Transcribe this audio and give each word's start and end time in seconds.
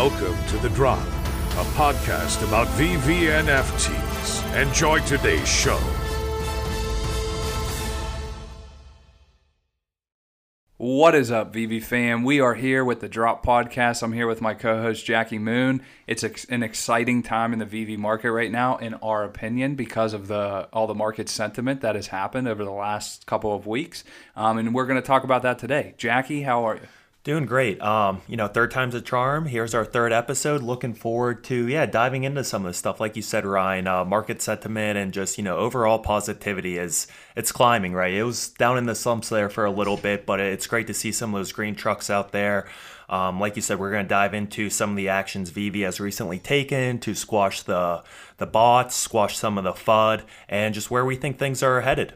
Welcome 0.00 0.38
to 0.50 0.58
The 0.58 0.68
Drop, 0.68 1.00
a 1.00 1.64
podcast 1.74 2.46
about 2.46 2.68
VeVe 2.78 3.30
NFTs. 3.30 4.62
Enjoy 4.62 5.00
today's 5.00 5.48
show. 5.48 5.76
What 10.76 11.16
is 11.16 11.32
up, 11.32 11.52
VeVe 11.52 11.82
fam? 11.82 12.22
We 12.22 12.38
are 12.38 12.54
here 12.54 12.84
with 12.84 13.00
the 13.00 13.08
Drop 13.08 13.44
Podcast. 13.44 14.04
I'm 14.04 14.12
here 14.12 14.28
with 14.28 14.40
my 14.40 14.54
co 14.54 14.80
host, 14.80 15.04
Jackie 15.04 15.40
Moon. 15.40 15.82
It's 16.06 16.22
an 16.22 16.62
exciting 16.62 17.24
time 17.24 17.52
in 17.52 17.58
the 17.58 17.66
VeVe 17.66 17.98
market 17.98 18.30
right 18.30 18.52
now, 18.52 18.76
in 18.76 18.94
our 18.94 19.24
opinion, 19.24 19.74
because 19.74 20.12
of 20.12 20.28
the 20.28 20.68
all 20.72 20.86
the 20.86 20.94
market 20.94 21.28
sentiment 21.28 21.80
that 21.80 21.96
has 21.96 22.06
happened 22.06 22.46
over 22.46 22.64
the 22.64 22.70
last 22.70 23.26
couple 23.26 23.52
of 23.52 23.66
weeks. 23.66 24.04
Um, 24.36 24.58
and 24.58 24.72
we're 24.72 24.86
going 24.86 25.02
to 25.02 25.06
talk 25.06 25.24
about 25.24 25.42
that 25.42 25.58
today. 25.58 25.94
Jackie, 25.98 26.42
how 26.42 26.62
are 26.68 26.76
you? 26.76 26.86
Doing 27.28 27.44
great. 27.44 27.78
Um, 27.82 28.22
you 28.26 28.38
know, 28.38 28.48
third 28.48 28.70
time's 28.70 28.94
a 28.94 29.02
charm. 29.02 29.44
Here's 29.44 29.74
our 29.74 29.84
third 29.84 30.14
episode. 30.14 30.62
Looking 30.62 30.94
forward 30.94 31.44
to 31.44 31.68
yeah, 31.68 31.84
diving 31.84 32.24
into 32.24 32.42
some 32.42 32.64
of 32.64 32.70
the 32.70 32.74
stuff, 32.74 33.00
like 33.00 33.16
you 33.16 33.20
said, 33.20 33.44
Ryan. 33.44 33.86
Uh, 33.86 34.06
market 34.06 34.40
sentiment 34.40 34.96
and 34.96 35.12
just 35.12 35.36
you 35.36 35.44
know 35.44 35.58
overall 35.58 35.98
positivity 35.98 36.78
is 36.78 37.06
it's 37.36 37.52
climbing. 37.52 37.92
Right, 37.92 38.14
it 38.14 38.22
was 38.22 38.48
down 38.48 38.78
in 38.78 38.86
the 38.86 38.94
slumps 38.94 39.28
there 39.28 39.50
for 39.50 39.66
a 39.66 39.70
little 39.70 39.98
bit, 39.98 40.24
but 40.24 40.40
it's 40.40 40.66
great 40.66 40.86
to 40.86 40.94
see 40.94 41.12
some 41.12 41.34
of 41.34 41.40
those 41.40 41.52
green 41.52 41.74
trucks 41.74 42.08
out 42.08 42.32
there. 42.32 42.66
Um, 43.10 43.38
like 43.38 43.56
you 43.56 43.62
said, 43.62 43.78
we're 43.78 43.90
going 43.90 44.06
to 44.06 44.08
dive 44.08 44.32
into 44.32 44.70
some 44.70 44.88
of 44.88 44.96
the 44.96 45.10
actions 45.10 45.50
VeVe 45.50 45.82
has 45.82 46.00
recently 46.00 46.38
taken 46.38 46.98
to 47.00 47.14
squash 47.14 47.60
the 47.60 48.04
the 48.38 48.46
bots, 48.46 48.96
squash 48.96 49.36
some 49.36 49.58
of 49.58 49.64
the 49.64 49.74
FUD, 49.74 50.22
and 50.48 50.72
just 50.72 50.90
where 50.90 51.04
we 51.04 51.14
think 51.14 51.38
things 51.38 51.62
are 51.62 51.82
headed. 51.82 52.14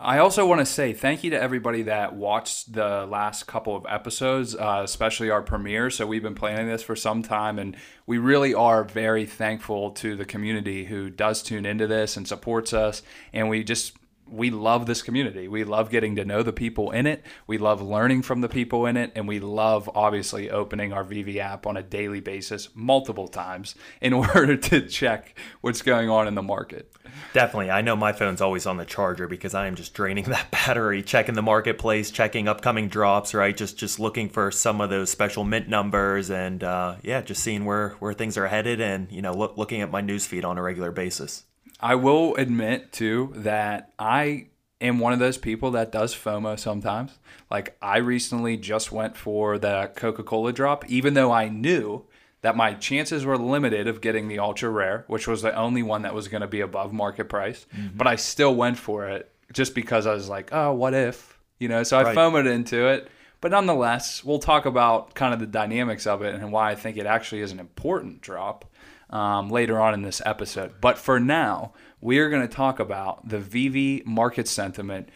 I 0.00 0.18
also 0.18 0.46
want 0.46 0.60
to 0.60 0.66
say 0.66 0.92
thank 0.92 1.24
you 1.24 1.30
to 1.30 1.40
everybody 1.40 1.82
that 1.82 2.14
watched 2.14 2.72
the 2.72 3.04
last 3.04 3.48
couple 3.48 3.74
of 3.74 3.84
episodes, 3.88 4.54
uh, 4.54 4.82
especially 4.84 5.28
our 5.28 5.42
premiere. 5.42 5.90
So 5.90 6.06
we've 6.06 6.22
been 6.22 6.36
planning 6.36 6.68
this 6.68 6.84
for 6.84 6.94
some 6.94 7.20
time, 7.24 7.58
and 7.58 7.76
we 8.06 8.16
really 8.16 8.54
are 8.54 8.84
very 8.84 9.26
thankful 9.26 9.90
to 9.92 10.14
the 10.14 10.24
community 10.24 10.84
who 10.84 11.10
does 11.10 11.42
tune 11.42 11.66
into 11.66 11.88
this 11.88 12.16
and 12.16 12.28
supports 12.28 12.72
us. 12.72 13.02
And 13.32 13.48
we 13.48 13.64
just 13.64 13.97
we 14.30 14.50
love 14.50 14.86
this 14.86 15.02
community. 15.02 15.48
We 15.48 15.64
love 15.64 15.90
getting 15.90 16.16
to 16.16 16.24
know 16.24 16.42
the 16.42 16.52
people 16.52 16.90
in 16.90 17.06
it. 17.06 17.24
We 17.46 17.58
love 17.58 17.80
learning 17.80 18.22
from 18.22 18.40
the 18.40 18.48
people 18.48 18.86
in 18.86 18.96
it. 18.96 19.12
And 19.14 19.26
we 19.26 19.40
love 19.40 19.90
obviously 19.94 20.50
opening 20.50 20.92
our 20.92 21.04
VeVe 21.04 21.38
app 21.38 21.66
on 21.66 21.76
a 21.76 21.82
daily 21.82 22.20
basis 22.20 22.68
multiple 22.74 23.28
times 23.28 23.74
in 24.00 24.12
order 24.12 24.56
to 24.56 24.86
check 24.86 25.38
what's 25.60 25.82
going 25.82 26.10
on 26.10 26.28
in 26.28 26.34
the 26.34 26.42
market. 26.42 26.92
Definitely. 27.32 27.70
I 27.70 27.80
know 27.80 27.96
my 27.96 28.12
phone's 28.12 28.40
always 28.40 28.66
on 28.66 28.76
the 28.76 28.84
charger 28.84 29.28
because 29.28 29.54
I 29.54 29.66
am 29.66 29.74
just 29.74 29.94
draining 29.94 30.24
that 30.28 30.50
battery, 30.50 31.02
checking 31.02 31.34
the 31.34 31.42
marketplace, 31.42 32.10
checking 32.10 32.48
upcoming 32.48 32.88
drops, 32.88 33.34
right? 33.34 33.56
Just 33.56 33.78
just 33.78 33.98
looking 33.98 34.28
for 34.28 34.50
some 34.50 34.80
of 34.80 34.90
those 34.90 35.10
special 35.10 35.44
mint 35.44 35.68
numbers 35.68 36.30
and 36.30 36.62
uh, 36.62 36.96
yeah, 37.02 37.20
just 37.20 37.42
seeing 37.42 37.64
where, 37.64 37.90
where 38.00 38.12
things 38.12 38.36
are 38.36 38.46
headed 38.46 38.80
and, 38.80 39.10
you 39.10 39.22
know, 39.22 39.32
look, 39.32 39.56
looking 39.56 39.80
at 39.80 39.90
my 39.90 40.02
newsfeed 40.02 40.44
on 40.44 40.58
a 40.58 40.62
regular 40.62 40.92
basis. 40.92 41.44
I 41.80 41.94
will 41.94 42.34
admit 42.36 42.92
too 42.92 43.32
that 43.36 43.92
I 43.98 44.48
am 44.80 44.98
one 44.98 45.12
of 45.12 45.18
those 45.18 45.38
people 45.38 45.72
that 45.72 45.92
does 45.92 46.14
FOMO 46.14 46.58
sometimes. 46.58 47.18
Like 47.50 47.76
I 47.80 47.98
recently 47.98 48.56
just 48.56 48.92
went 48.92 49.16
for 49.16 49.58
the 49.58 49.90
Coca-Cola 49.94 50.52
drop, 50.52 50.88
even 50.88 51.14
though 51.14 51.32
I 51.32 51.48
knew 51.48 52.04
that 52.42 52.56
my 52.56 52.74
chances 52.74 53.24
were 53.24 53.36
limited 53.36 53.88
of 53.88 54.00
getting 54.00 54.28
the 54.28 54.38
ultra 54.38 54.70
rare, 54.70 55.04
which 55.08 55.26
was 55.26 55.42
the 55.42 55.54
only 55.54 55.82
one 55.82 56.02
that 56.02 56.14
was 56.14 56.28
going 56.28 56.40
to 56.40 56.46
be 56.46 56.60
above 56.60 56.92
market 56.92 57.28
price. 57.28 57.66
Mm-hmm. 57.76 57.96
But 57.96 58.06
I 58.06 58.16
still 58.16 58.54
went 58.54 58.78
for 58.78 59.08
it 59.08 59.30
just 59.52 59.74
because 59.74 60.06
I 60.06 60.14
was 60.14 60.28
like, 60.28 60.50
oh, 60.52 60.72
what 60.72 60.94
if? 60.94 61.38
You 61.58 61.68
know, 61.68 61.82
so 61.82 61.98
I 61.98 62.04
right. 62.04 62.16
FOMOed 62.16 62.48
into 62.48 62.86
it. 62.86 63.10
But 63.40 63.52
nonetheless, 63.52 64.24
we'll 64.24 64.40
talk 64.40 64.66
about 64.66 65.14
kind 65.14 65.32
of 65.32 65.40
the 65.40 65.46
dynamics 65.46 66.06
of 66.06 66.22
it 66.22 66.34
and 66.34 66.52
why 66.52 66.70
I 66.70 66.74
think 66.74 66.96
it 66.96 67.06
actually 67.06 67.40
is 67.40 67.52
an 67.52 67.60
important 67.60 68.20
drop 68.20 68.64
um, 69.10 69.48
later 69.48 69.80
on 69.80 69.94
in 69.94 70.02
this 70.02 70.22
episode. 70.24 70.80
But 70.80 70.98
for 70.98 71.18
now, 71.18 71.72
we 72.00 72.18
are 72.18 72.30
going 72.30 72.46
to 72.46 72.54
talk 72.54 72.78
about 72.80 73.28
the 73.28 73.38
VeVe 73.38 74.04
market 74.06 74.48
sentiment 74.48 75.08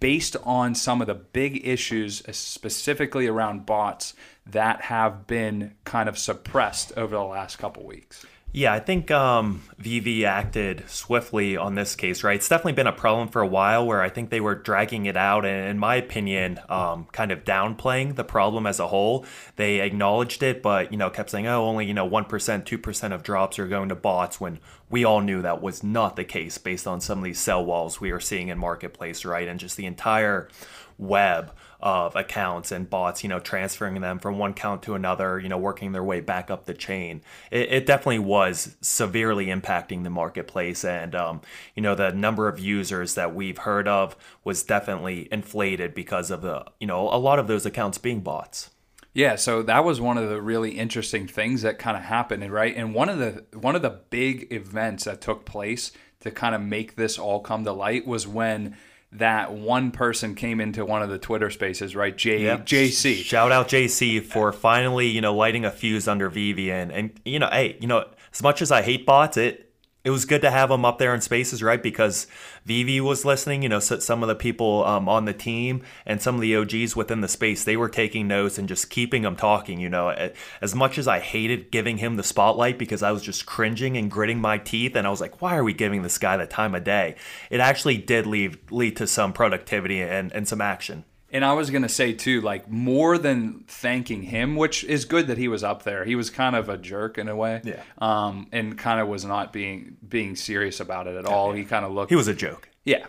based 0.00 0.36
on 0.44 0.74
some 0.74 1.00
of 1.00 1.06
the 1.06 1.14
big 1.14 1.66
issues, 1.66 2.22
specifically 2.36 3.26
around 3.26 3.64
bots, 3.66 4.14
that 4.46 4.82
have 4.82 5.26
been 5.26 5.74
kind 5.84 6.08
of 6.08 6.18
suppressed 6.18 6.92
over 6.96 7.16
the 7.16 7.22
last 7.22 7.56
couple 7.56 7.84
weeks. 7.84 8.24
Yeah, 8.56 8.72
I 8.72 8.80
think 8.80 9.10
um, 9.10 9.64
VV 9.78 10.24
acted 10.24 10.84
swiftly 10.88 11.58
on 11.58 11.74
this 11.74 11.94
case, 11.94 12.24
right? 12.24 12.36
It's 12.36 12.48
definitely 12.48 12.72
been 12.72 12.86
a 12.86 12.92
problem 12.92 13.28
for 13.28 13.42
a 13.42 13.46
while 13.46 13.86
where 13.86 14.00
I 14.00 14.08
think 14.08 14.30
they 14.30 14.40
were 14.40 14.54
dragging 14.54 15.04
it 15.04 15.14
out 15.14 15.44
and, 15.44 15.68
in 15.68 15.78
my 15.78 15.96
opinion, 15.96 16.58
um, 16.70 17.06
kind 17.12 17.32
of 17.32 17.44
downplaying 17.44 18.14
the 18.14 18.24
problem 18.24 18.66
as 18.66 18.80
a 18.80 18.86
whole. 18.86 19.26
They 19.56 19.80
acknowledged 19.80 20.42
it, 20.42 20.62
but, 20.62 20.90
you 20.90 20.96
know, 20.96 21.10
kept 21.10 21.28
saying, 21.28 21.46
oh, 21.46 21.66
only, 21.66 21.84
you 21.84 21.92
know, 21.92 22.08
1%, 22.08 22.24
2% 22.24 23.12
of 23.12 23.22
drops 23.22 23.58
are 23.58 23.68
going 23.68 23.90
to 23.90 23.94
bots 23.94 24.40
when 24.40 24.58
we 24.88 25.04
all 25.04 25.20
knew 25.20 25.42
that 25.42 25.60
was 25.60 25.82
not 25.82 26.16
the 26.16 26.24
case 26.24 26.56
based 26.56 26.86
on 26.86 27.02
some 27.02 27.18
of 27.18 27.24
these 27.24 27.38
sell 27.38 27.62
walls 27.62 28.00
we 28.00 28.10
are 28.10 28.20
seeing 28.20 28.48
in 28.48 28.56
Marketplace, 28.56 29.26
right? 29.26 29.48
And 29.48 29.60
just 29.60 29.76
the 29.76 29.84
entire 29.84 30.48
web 30.96 31.52
of 31.80 32.16
accounts 32.16 32.72
and 32.72 32.88
bots, 32.88 33.22
you 33.22 33.28
know, 33.28 33.40
transferring 33.40 34.00
them 34.00 34.18
from 34.18 34.38
one 34.38 34.52
account 34.52 34.82
to 34.84 34.94
another, 34.94 35.38
you 35.38 35.48
know, 35.48 35.58
working 35.58 35.92
their 35.92 36.04
way 36.04 36.20
back 36.20 36.50
up 36.50 36.66
the 36.66 36.74
chain. 36.74 37.20
It, 37.50 37.72
it 37.72 37.86
definitely 37.86 38.20
was 38.20 38.76
severely 38.80 39.46
impacting 39.46 40.02
the 40.02 40.10
marketplace. 40.10 40.84
And, 40.84 41.14
um, 41.14 41.40
you 41.74 41.82
know, 41.82 41.94
the 41.94 42.12
number 42.12 42.48
of 42.48 42.58
users 42.58 43.14
that 43.14 43.34
we've 43.34 43.58
heard 43.58 43.88
of 43.88 44.16
was 44.44 44.62
definitely 44.62 45.28
inflated 45.30 45.94
because 45.94 46.30
of 46.30 46.42
the, 46.42 46.64
you 46.80 46.86
know, 46.86 47.08
a 47.08 47.18
lot 47.18 47.38
of 47.38 47.46
those 47.46 47.66
accounts 47.66 47.98
being 47.98 48.20
bots. 48.20 48.70
Yeah, 49.12 49.36
so 49.36 49.62
that 49.62 49.82
was 49.82 49.98
one 49.98 50.18
of 50.18 50.28
the 50.28 50.42
really 50.42 50.72
interesting 50.72 51.26
things 51.26 51.62
that 51.62 51.78
kind 51.78 51.96
of 51.96 52.02
happened, 52.02 52.52
right? 52.52 52.76
And 52.76 52.92
one 52.92 53.08
of 53.08 53.18
the 53.18 53.46
one 53.56 53.74
of 53.74 53.80
the 53.80 54.00
big 54.10 54.52
events 54.52 55.04
that 55.04 55.22
took 55.22 55.46
place 55.46 55.90
to 56.20 56.30
kind 56.30 56.54
of 56.54 56.60
make 56.60 56.96
this 56.96 57.18
all 57.18 57.40
come 57.40 57.64
to 57.64 57.72
light 57.72 58.06
was 58.06 58.26
when 58.26 58.76
that 59.12 59.52
one 59.52 59.90
person 59.90 60.34
came 60.34 60.60
into 60.60 60.84
one 60.84 61.02
of 61.02 61.08
the 61.08 61.18
Twitter 61.18 61.50
spaces, 61.50 61.96
right? 61.96 62.16
J 62.16 62.42
yep. 62.42 62.66
JC. 62.66 63.22
Shout 63.22 63.52
out 63.52 63.68
JC 63.68 64.22
for 64.22 64.52
finally, 64.52 65.06
you 65.06 65.20
know, 65.20 65.34
lighting 65.34 65.64
a 65.64 65.70
fuse 65.70 66.08
under 66.08 66.28
Vivian. 66.28 66.90
And 66.90 67.18
you 67.24 67.38
know, 67.38 67.48
hey, 67.50 67.76
you 67.80 67.86
know, 67.86 68.06
as 68.32 68.42
much 68.42 68.60
as 68.60 68.70
I 68.70 68.82
hate 68.82 69.06
bots, 69.06 69.36
it 69.36 69.65
it 70.06 70.10
was 70.10 70.24
good 70.24 70.42
to 70.42 70.52
have 70.52 70.70
him 70.70 70.84
up 70.84 70.98
there 70.98 71.12
in 71.12 71.20
spaces, 71.20 71.64
right? 71.64 71.82
Because 71.82 72.28
VeVe 72.64 73.00
was 73.00 73.24
listening, 73.24 73.64
you 73.64 73.68
know, 73.68 73.80
so 73.80 73.98
some 73.98 74.22
of 74.22 74.28
the 74.28 74.36
people 74.36 74.84
um, 74.84 75.08
on 75.08 75.24
the 75.24 75.32
team 75.32 75.82
and 76.06 76.22
some 76.22 76.36
of 76.36 76.42
the 76.42 76.54
OGs 76.54 76.94
within 76.94 77.22
the 77.22 77.28
space, 77.28 77.64
they 77.64 77.76
were 77.76 77.88
taking 77.88 78.28
notes 78.28 78.56
and 78.56 78.68
just 78.68 78.88
keeping 78.88 79.24
him 79.24 79.34
talking, 79.34 79.80
you 79.80 79.88
know. 79.88 80.30
As 80.60 80.76
much 80.76 80.96
as 80.96 81.08
I 81.08 81.18
hated 81.18 81.72
giving 81.72 81.98
him 81.98 82.14
the 82.14 82.22
spotlight 82.22 82.78
because 82.78 83.02
I 83.02 83.10
was 83.10 83.20
just 83.20 83.46
cringing 83.46 83.96
and 83.96 84.08
gritting 84.08 84.40
my 84.40 84.58
teeth 84.58 84.94
and 84.94 85.08
I 85.08 85.10
was 85.10 85.20
like, 85.20 85.42
why 85.42 85.56
are 85.56 85.64
we 85.64 85.72
giving 85.72 86.02
this 86.02 86.18
guy 86.18 86.36
the 86.36 86.46
time 86.46 86.76
of 86.76 86.84
day? 86.84 87.16
It 87.50 87.58
actually 87.58 87.96
did 87.96 88.28
lead, 88.28 88.70
lead 88.70 88.96
to 88.98 89.08
some 89.08 89.32
productivity 89.32 90.00
and, 90.00 90.32
and 90.32 90.46
some 90.46 90.60
action. 90.60 91.04
And 91.36 91.44
I 91.44 91.52
was 91.52 91.68
gonna 91.68 91.90
say 91.90 92.14
too, 92.14 92.40
like 92.40 92.70
more 92.70 93.18
than 93.18 93.64
thanking 93.68 94.22
him, 94.22 94.56
which 94.56 94.84
is 94.84 95.04
good 95.04 95.26
that 95.26 95.36
he 95.36 95.48
was 95.48 95.62
up 95.62 95.82
there. 95.82 96.02
He 96.06 96.14
was 96.14 96.30
kind 96.30 96.56
of 96.56 96.70
a 96.70 96.78
jerk 96.78 97.18
in 97.18 97.28
a 97.28 97.36
way, 97.36 97.60
yeah. 97.62 97.82
Um, 97.98 98.46
and 98.52 98.78
kind 98.78 99.02
of 99.02 99.08
was 99.08 99.26
not 99.26 99.52
being 99.52 99.98
being 100.08 100.34
serious 100.34 100.80
about 100.80 101.06
it 101.06 101.14
at 101.14 101.26
all. 101.26 101.50
Yeah. 101.50 101.58
He 101.58 101.64
kind 101.66 101.84
of 101.84 101.92
looked. 101.92 102.08
He 102.08 102.16
was 102.16 102.26
a 102.26 102.32
joke. 102.34 102.70
Yeah, 102.84 103.04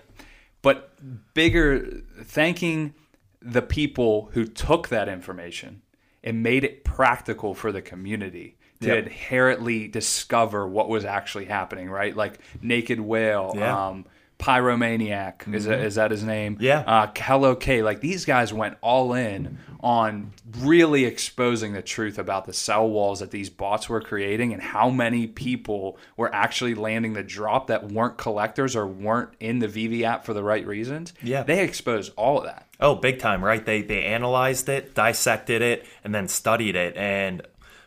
but 0.62 0.92
bigger 1.36 2.02
thanking 2.22 2.96
the 3.42 3.62
people 3.62 4.30
who 4.34 4.46
took 4.46 4.90
that 4.90 5.08
information 5.08 5.82
and 6.22 6.44
made 6.44 6.66
it 6.66 6.84
practical 6.84 7.54
for 7.54 7.72
the 7.72 7.82
community 7.82 8.58
to 8.82 8.88
yep. 8.88 9.06
inherently 9.06 9.88
discover 9.88 10.68
what 10.68 10.90
was 10.90 11.06
actually 11.06 11.46
happening. 11.46 11.90
Right, 11.90 12.14
like 12.14 12.40
Naked 12.62 13.00
Whale. 13.00 13.54
Yeah. 13.56 13.88
Um, 13.88 14.06
Pyromaniac 14.40 15.40
mm-hmm. 15.40 15.56
is, 15.56 15.66
that, 15.66 15.80
is 15.80 15.96
that 15.96 16.12
his 16.12 16.24
name? 16.24 16.58
Yeah. 16.60 16.80
Uh, 16.80 17.12
Hello 17.16 17.56
K. 17.56 17.82
Like 17.82 18.02
these 18.02 18.26
guys 18.26 18.54
went 18.54 18.78
all 18.82 19.14
in 19.14 19.58
on 19.80 20.32
really 20.60 21.06
exposing 21.06 21.74
the 21.74 21.82
truth 21.82 22.18
about 22.18 22.46
the 22.46 22.54
sell 22.54 22.90
walls 22.90 23.20
that 23.20 23.32
these 23.32 23.50
bots 23.50 23.88
were 23.90 24.02
creating 24.02 24.54
and 24.54 24.62
how 24.62 24.90
many 24.90 25.28
people 25.28 25.98
were 26.16 26.34
actually 26.34 26.76
landing 26.76 27.14
the 27.14 27.24
drop 27.24 27.68
that 27.68 27.92
weren't 27.92 28.18
collectors 28.18 28.76
or 28.76 28.88
weren't 28.88 29.30
in 29.40 29.60
the 29.60 29.68
VeVe 29.68 30.04
app 30.04 30.26
for 30.26 30.34
the 30.34 30.44
right 30.44 30.66
reasons. 30.66 31.14
Yeah. 31.22 31.44
They 31.44 31.64
exposed 31.64 32.12
all 32.16 32.40
of 32.40 32.46
that. 32.46 32.68
Oh, 32.80 32.96
big 32.96 33.20
time, 33.20 33.44
right? 33.44 33.66
They 33.66 33.82
they 33.82 34.04
analyzed 34.04 34.70
it, 34.70 34.94
dissected 34.94 35.62
it, 35.62 35.86
and 36.04 36.14
then 36.14 36.28
studied 36.28 36.76
it. 36.76 36.96
And 36.96 37.42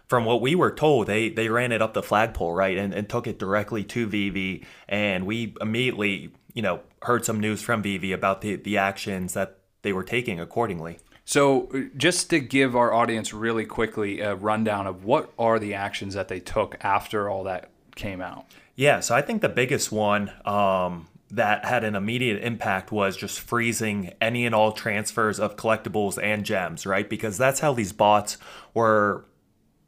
from 0.09 0.25
what 0.25 0.41
we 0.41 0.57
were 0.57 0.73
told, 0.73 1.07
they 1.07 1.29
they 1.29 1.49
ran 1.49 1.71
it 1.71 1.81
up 1.81 1.95
the 1.95 2.03
flagpole, 2.03 2.53
right, 2.53 2.77
and, 2.77 2.93
and 2.93 3.09
took 3.09 3.29
it 3.29 3.39
directly 3.39 3.85
to 3.85 4.09
VeVe, 4.09 4.65
and 4.89 5.27
we 5.27 5.55
immediately 5.61 6.33
you 6.55 6.63
know, 6.63 6.81
heard 7.03 7.25
some 7.25 7.41
news 7.41 7.63
from 7.63 7.83
VeVe 7.83 8.13
about 8.13 8.41
the, 8.41 8.57
the 8.57 8.79
actions 8.79 9.35
that 9.35 9.59
they 9.83 9.93
were 9.93 10.05
taking 10.05 10.41
accordingly. 10.41 10.99
So, 11.25 11.71
just 11.97 12.31
to 12.31 12.41
give 12.41 12.75
our 12.75 12.93
audience 12.93 13.33
really 13.33 13.65
quickly 13.65 14.21
a 14.21 14.35
rundown 14.35 14.87
of 14.87 15.05
what 15.05 15.33
are 15.39 15.59
the 15.59 15.75
actions 15.75 16.15
that 16.15 16.29
they 16.29 16.41
took 16.41 16.77
after 16.81 17.31
all 17.31 17.45
that 17.45 17.71
came 17.95 18.21
out. 18.21 18.47
Yeah, 18.75 19.01
so 19.01 19.15
I 19.15 19.23
think 19.23 19.43
the 19.43 19.49
biggest 19.49 19.93
one 19.93 20.33
um, 20.45 21.07
that 21.31 21.65
had 21.65 21.85
an 21.85 21.95
immediate 21.95 22.43
impact 22.43 22.91
was 22.91 23.17
just 23.17 23.39
freezing 23.39 24.13
any 24.21 24.47
and 24.47 24.55
all 24.55 24.73
transfers 24.73 25.39
of 25.39 25.57
collectibles 25.57 26.21
and 26.21 26.45
gems, 26.45 26.87
right? 26.87 27.09
Because 27.09 27.39
that's 27.39 27.61
how 27.61 27.73
these 27.75 27.93
bots 27.93 28.39
were 28.75 29.25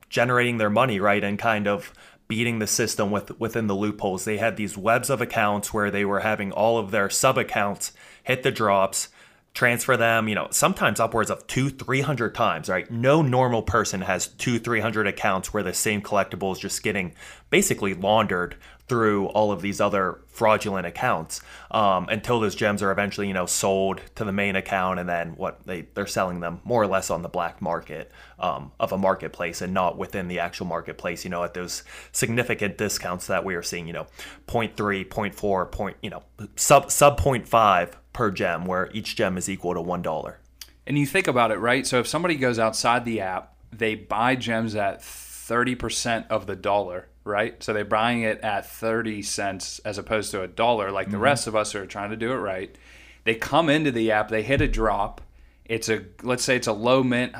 generating 0.08 0.58
their 0.58 0.70
money, 0.70 1.00
right, 1.00 1.24
and 1.24 1.38
kind 1.38 1.66
of 1.66 1.92
beating 2.32 2.60
the 2.60 2.66
system 2.66 3.10
with 3.10 3.38
within 3.38 3.66
the 3.66 3.74
loopholes. 3.74 4.24
They 4.24 4.38
had 4.38 4.56
these 4.56 4.74
webs 4.74 5.10
of 5.10 5.20
accounts 5.20 5.74
where 5.74 5.90
they 5.90 6.06
were 6.06 6.20
having 6.20 6.50
all 6.50 6.78
of 6.78 6.90
their 6.90 7.10
sub 7.10 7.36
accounts 7.36 7.92
hit 8.24 8.42
the 8.42 8.50
drops 8.50 9.08
transfer 9.52 9.98
them, 9.98 10.28
you 10.28 10.34
know, 10.34 10.48
sometimes 10.50 10.98
upwards 10.98 11.30
of 11.30 11.46
two, 11.46 11.68
300 11.68 12.34
times, 12.34 12.70
right? 12.70 12.90
No 12.90 13.20
normal 13.20 13.60
person 13.60 14.00
has 14.00 14.28
two, 14.28 14.58
300 14.58 15.06
accounts 15.06 15.52
where 15.52 15.62
the 15.62 15.74
same 15.74 16.00
collectible 16.00 16.52
is 16.52 16.58
just 16.58 16.82
getting 16.82 17.14
basically 17.50 17.92
laundered 17.92 18.56
through 18.92 19.24
all 19.28 19.50
of 19.50 19.62
these 19.62 19.80
other 19.80 20.20
fraudulent 20.26 20.86
accounts 20.86 21.40
um, 21.70 22.06
until 22.10 22.40
those 22.40 22.54
gems 22.54 22.82
are 22.82 22.90
eventually, 22.90 23.26
you 23.26 23.32
know, 23.32 23.46
sold 23.46 24.02
to 24.14 24.22
the 24.22 24.32
main 24.32 24.54
account 24.54 25.00
and 25.00 25.08
then 25.08 25.30
what 25.30 25.66
they, 25.66 25.86
they're 25.94 26.06
selling 26.06 26.40
them 26.40 26.60
more 26.62 26.82
or 26.82 26.86
less 26.86 27.08
on 27.08 27.22
the 27.22 27.28
black 27.30 27.62
market 27.62 28.12
um, 28.38 28.70
of 28.78 28.92
a 28.92 28.98
marketplace 28.98 29.62
and 29.62 29.72
not 29.72 29.96
within 29.96 30.28
the 30.28 30.38
actual 30.38 30.66
marketplace, 30.66 31.24
you 31.24 31.30
know, 31.30 31.42
at 31.42 31.54
those 31.54 31.84
significant 32.12 32.76
discounts 32.76 33.28
that 33.28 33.46
we 33.46 33.54
are 33.54 33.62
seeing, 33.62 33.86
you 33.86 33.94
know, 33.94 34.06
0.3, 34.46 35.08
0.4, 35.08 35.72
point, 35.72 35.96
you 36.02 36.10
know, 36.10 36.22
sub, 36.56 36.90
sub 36.90 37.18
0.5 37.18 37.92
per 38.12 38.30
gem, 38.30 38.66
where 38.66 38.90
each 38.92 39.16
gem 39.16 39.38
is 39.38 39.48
equal 39.48 39.72
to 39.72 39.80
one 39.80 40.02
dollar. 40.02 40.38
And 40.86 40.98
you 40.98 41.06
think 41.06 41.28
about 41.28 41.50
it, 41.50 41.56
right? 41.56 41.86
So 41.86 41.98
if 41.98 42.06
somebody 42.06 42.34
goes 42.36 42.58
outside 42.58 43.06
the 43.06 43.22
app, 43.22 43.56
they 43.72 43.94
buy 43.94 44.36
gems 44.36 44.74
at 44.74 45.02
thirty 45.02 45.74
percent 45.74 46.26
of 46.28 46.46
the 46.46 46.56
dollar, 46.56 47.08
right? 47.24 47.62
So 47.62 47.72
they're 47.72 47.84
buying 47.84 48.22
it 48.22 48.40
at 48.40 48.66
thirty 48.66 49.22
cents 49.22 49.80
as 49.80 49.98
opposed 49.98 50.30
to 50.32 50.42
a 50.42 50.48
dollar, 50.48 50.90
like 50.90 51.08
the 51.08 51.14
mm-hmm. 51.14 51.24
rest 51.24 51.46
of 51.46 51.56
us 51.56 51.74
are 51.74 51.86
trying 51.86 52.10
to 52.10 52.16
do 52.16 52.32
it 52.32 52.36
right. 52.36 52.76
They 53.24 53.34
come 53.34 53.70
into 53.70 53.90
the 53.92 54.10
app, 54.10 54.28
they 54.28 54.42
hit 54.42 54.60
a 54.60 54.68
drop. 54.68 55.20
It's 55.64 55.88
a 55.88 56.04
let's 56.22 56.44
say 56.44 56.56
it's 56.56 56.66
a 56.66 56.72
low 56.72 57.02
mint, 57.02 57.34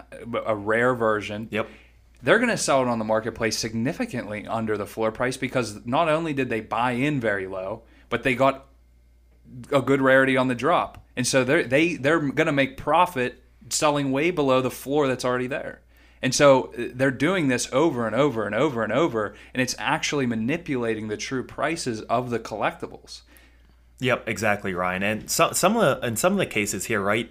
a 0.46 0.54
rare 0.54 0.94
version. 0.94 1.48
Yep 1.50 1.68
they're 2.22 2.38
going 2.38 2.50
to 2.50 2.56
sell 2.56 2.82
it 2.82 2.88
on 2.88 2.98
the 2.98 3.04
marketplace 3.04 3.58
significantly 3.58 4.46
under 4.46 4.78
the 4.78 4.86
floor 4.86 5.10
price 5.10 5.36
because 5.36 5.84
not 5.84 6.08
only 6.08 6.32
did 6.32 6.48
they 6.48 6.60
buy 6.60 6.92
in 6.92 7.20
very 7.20 7.46
low, 7.46 7.82
but 8.08 8.22
they 8.22 8.34
got 8.34 8.66
a 9.72 9.82
good 9.82 10.00
rarity 10.00 10.36
on 10.36 10.48
the 10.48 10.54
drop, 10.54 11.04
and 11.16 11.26
so 11.26 11.44
they're 11.44 11.64
they 11.64 11.96
they're 11.96 12.20
going 12.20 12.46
to 12.46 12.52
make 12.52 12.76
profit 12.76 13.42
selling 13.68 14.12
way 14.12 14.30
below 14.30 14.60
the 14.60 14.70
floor 14.70 15.08
that's 15.08 15.24
already 15.24 15.46
there. 15.46 15.82
And 16.22 16.34
so 16.34 16.72
uh, 16.78 16.88
they're 16.94 17.10
doing 17.10 17.48
this 17.48 17.68
over 17.72 18.06
and 18.06 18.14
over 18.14 18.46
and 18.46 18.54
over 18.54 18.84
and 18.84 18.92
over, 18.92 19.34
and 19.52 19.60
it's 19.60 19.74
actually 19.78 20.26
manipulating 20.26 21.08
the 21.08 21.16
true 21.16 21.42
prices 21.42 22.02
of 22.02 22.30
the 22.30 22.38
collectibles. 22.38 23.22
Yep, 23.98 24.28
exactly, 24.28 24.72
Ryan. 24.72 25.02
And 25.02 25.30
some 25.30 25.54
some 25.54 25.76
of 25.76 26.00
the 26.00 26.06
in 26.06 26.16
some 26.16 26.32
of 26.32 26.38
the 26.38 26.46
cases 26.46 26.86
here, 26.86 27.00
right, 27.00 27.30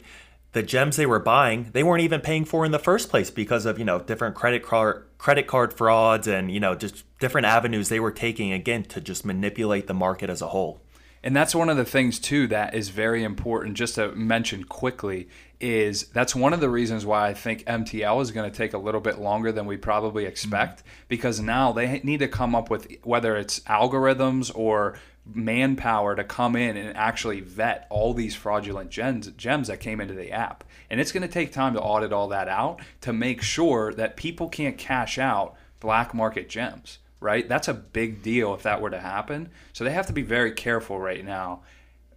the 0.53 0.63
gems 0.63 0.97
they 0.97 1.05
were 1.05 1.19
buying, 1.19 1.69
they 1.71 1.83
weren't 1.83 2.03
even 2.03 2.21
paying 2.21 2.45
for 2.45 2.65
in 2.65 2.71
the 2.71 2.79
first 2.79 3.09
place 3.09 3.29
because 3.29 3.65
of 3.65 3.79
you 3.79 3.85
know 3.85 3.99
different 3.99 4.35
credit 4.35 4.63
card 4.63 5.05
credit 5.17 5.47
card 5.47 5.73
frauds 5.73 6.27
and 6.27 6.51
you 6.51 6.59
know 6.59 6.75
just 6.75 7.03
different 7.19 7.45
avenues 7.45 7.89
they 7.89 7.99
were 7.99 8.11
taking 8.11 8.51
again 8.51 8.83
to 8.83 8.99
just 8.99 9.25
manipulate 9.25 9.87
the 9.87 9.93
market 9.93 10.29
as 10.29 10.41
a 10.41 10.47
whole. 10.47 10.81
And 11.23 11.35
that's 11.35 11.53
one 11.53 11.69
of 11.69 11.77
the 11.77 11.85
things 11.85 12.19
too 12.19 12.47
that 12.47 12.73
is 12.73 12.89
very 12.89 13.23
important 13.23 13.77
just 13.77 13.95
to 13.95 14.11
mention 14.13 14.63
quickly 14.63 15.27
is 15.61 16.03
that's 16.07 16.35
one 16.35 16.53
of 16.53 16.59
the 16.59 16.69
reasons 16.69 17.05
why 17.05 17.27
I 17.27 17.33
think 17.33 17.63
MTL 17.65 18.21
is 18.21 18.31
going 18.31 18.49
to 18.49 18.55
take 18.55 18.73
a 18.73 18.77
little 18.77 19.01
bit 19.01 19.19
longer 19.19 19.51
than 19.51 19.65
we 19.65 19.77
probably 19.77 20.25
expect 20.25 20.79
mm-hmm. 20.79 20.89
because 21.07 21.39
now 21.39 21.71
they 21.71 21.99
need 22.03 22.19
to 22.19 22.27
come 22.27 22.55
up 22.55 22.69
with 22.69 22.91
whether 23.03 23.35
it's 23.37 23.59
algorithms 23.61 24.51
or 24.55 24.97
manpower 25.25 26.15
to 26.15 26.23
come 26.23 26.55
in 26.55 26.75
and 26.75 26.97
actually 26.97 27.39
vet 27.41 27.85
all 27.89 28.13
these 28.13 28.35
fraudulent 28.35 28.89
gems, 28.89 29.27
gems 29.37 29.67
that 29.67 29.79
came 29.79 30.01
into 30.01 30.15
the 30.15 30.31
app. 30.31 30.63
And 30.89 30.99
it's 30.99 31.11
going 31.11 31.21
to 31.21 31.31
take 31.31 31.53
time 31.53 31.73
to 31.75 31.81
audit 31.81 32.11
all 32.11 32.27
that 32.29 32.47
out 32.47 32.81
to 33.01 33.13
make 33.13 33.41
sure 33.41 33.93
that 33.93 34.17
people 34.17 34.49
can't 34.49 34.77
cash 34.77 35.19
out 35.19 35.55
black 35.79 36.13
market 36.13 36.49
gems 36.49 36.97
right? 37.21 37.47
That's 37.47 37.67
a 37.67 37.73
big 37.73 38.23
deal 38.23 38.53
if 38.53 38.63
that 38.63 38.81
were 38.81 38.89
to 38.89 38.99
happen. 38.99 39.51
So 39.73 39.83
they 39.83 39.91
have 39.91 40.07
to 40.07 40.13
be 40.13 40.23
very 40.23 40.51
careful 40.51 40.99
right 40.99 41.23
now 41.23 41.61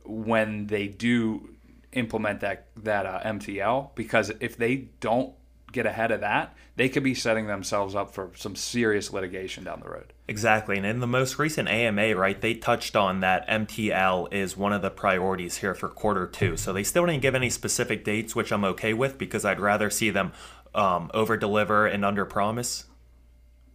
when 0.04 0.66
they 0.66 0.88
do 0.88 1.53
implement 1.94 2.40
that 2.40 2.68
that 2.76 3.06
uh, 3.06 3.20
MTL 3.24 3.94
because 3.94 4.32
if 4.40 4.56
they 4.56 4.88
don't 5.00 5.34
get 5.74 5.86
ahead 5.86 6.10
of 6.10 6.20
that, 6.20 6.54
they 6.76 6.88
could 6.88 7.02
be 7.02 7.14
setting 7.14 7.46
themselves 7.46 7.94
up 7.94 8.14
for 8.14 8.30
some 8.34 8.56
serious 8.56 9.12
litigation 9.12 9.64
down 9.64 9.80
the 9.80 9.90
road. 9.90 10.12
Exactly. 10.26 10.76
And 10.78 10.86
in 10.86 11.00
the 11.00 11.06
most 11.06 11.38
recent 11.38 11.68
AMA, 11.68 12.14
right, 12.16 12.40
they 12.40 12.54
touched 12.54 12.96
on 12.96 13.20
that 13.20 13.46
MTL 13.48 14.32
is 14.32 14.56
one 14.56 14.72
of 14.72 14.80
the 14.80 14.90
priorities 14.90 15.58
here 15.58 15.74
for 15.74 15.88
quarter 15.88 16.26
two. 16.26 16.56
So 16.56 16.72
they 16.72 16.84
still 16.84 17.04
didn't 17.04 17.22
give 17.22 17.34
any 17.34 17.50
specific 17.50 18.04
dates, 18.04 18.34
which 18.34 18.52
I'm 18.52 18.64
okay 18.64 18.94
with 18.94 19.18
because 19.18 19.44
I'd 19.44 19.60
rather 19.60 19.90
see 19.90 20.10
them 20.10 20.32
um, 20.74 21.10
over 21.12 21.36
deliver 21.36 21.86
and 21.86 22.04
under 22.04 22.24
promise. 22.24 22.86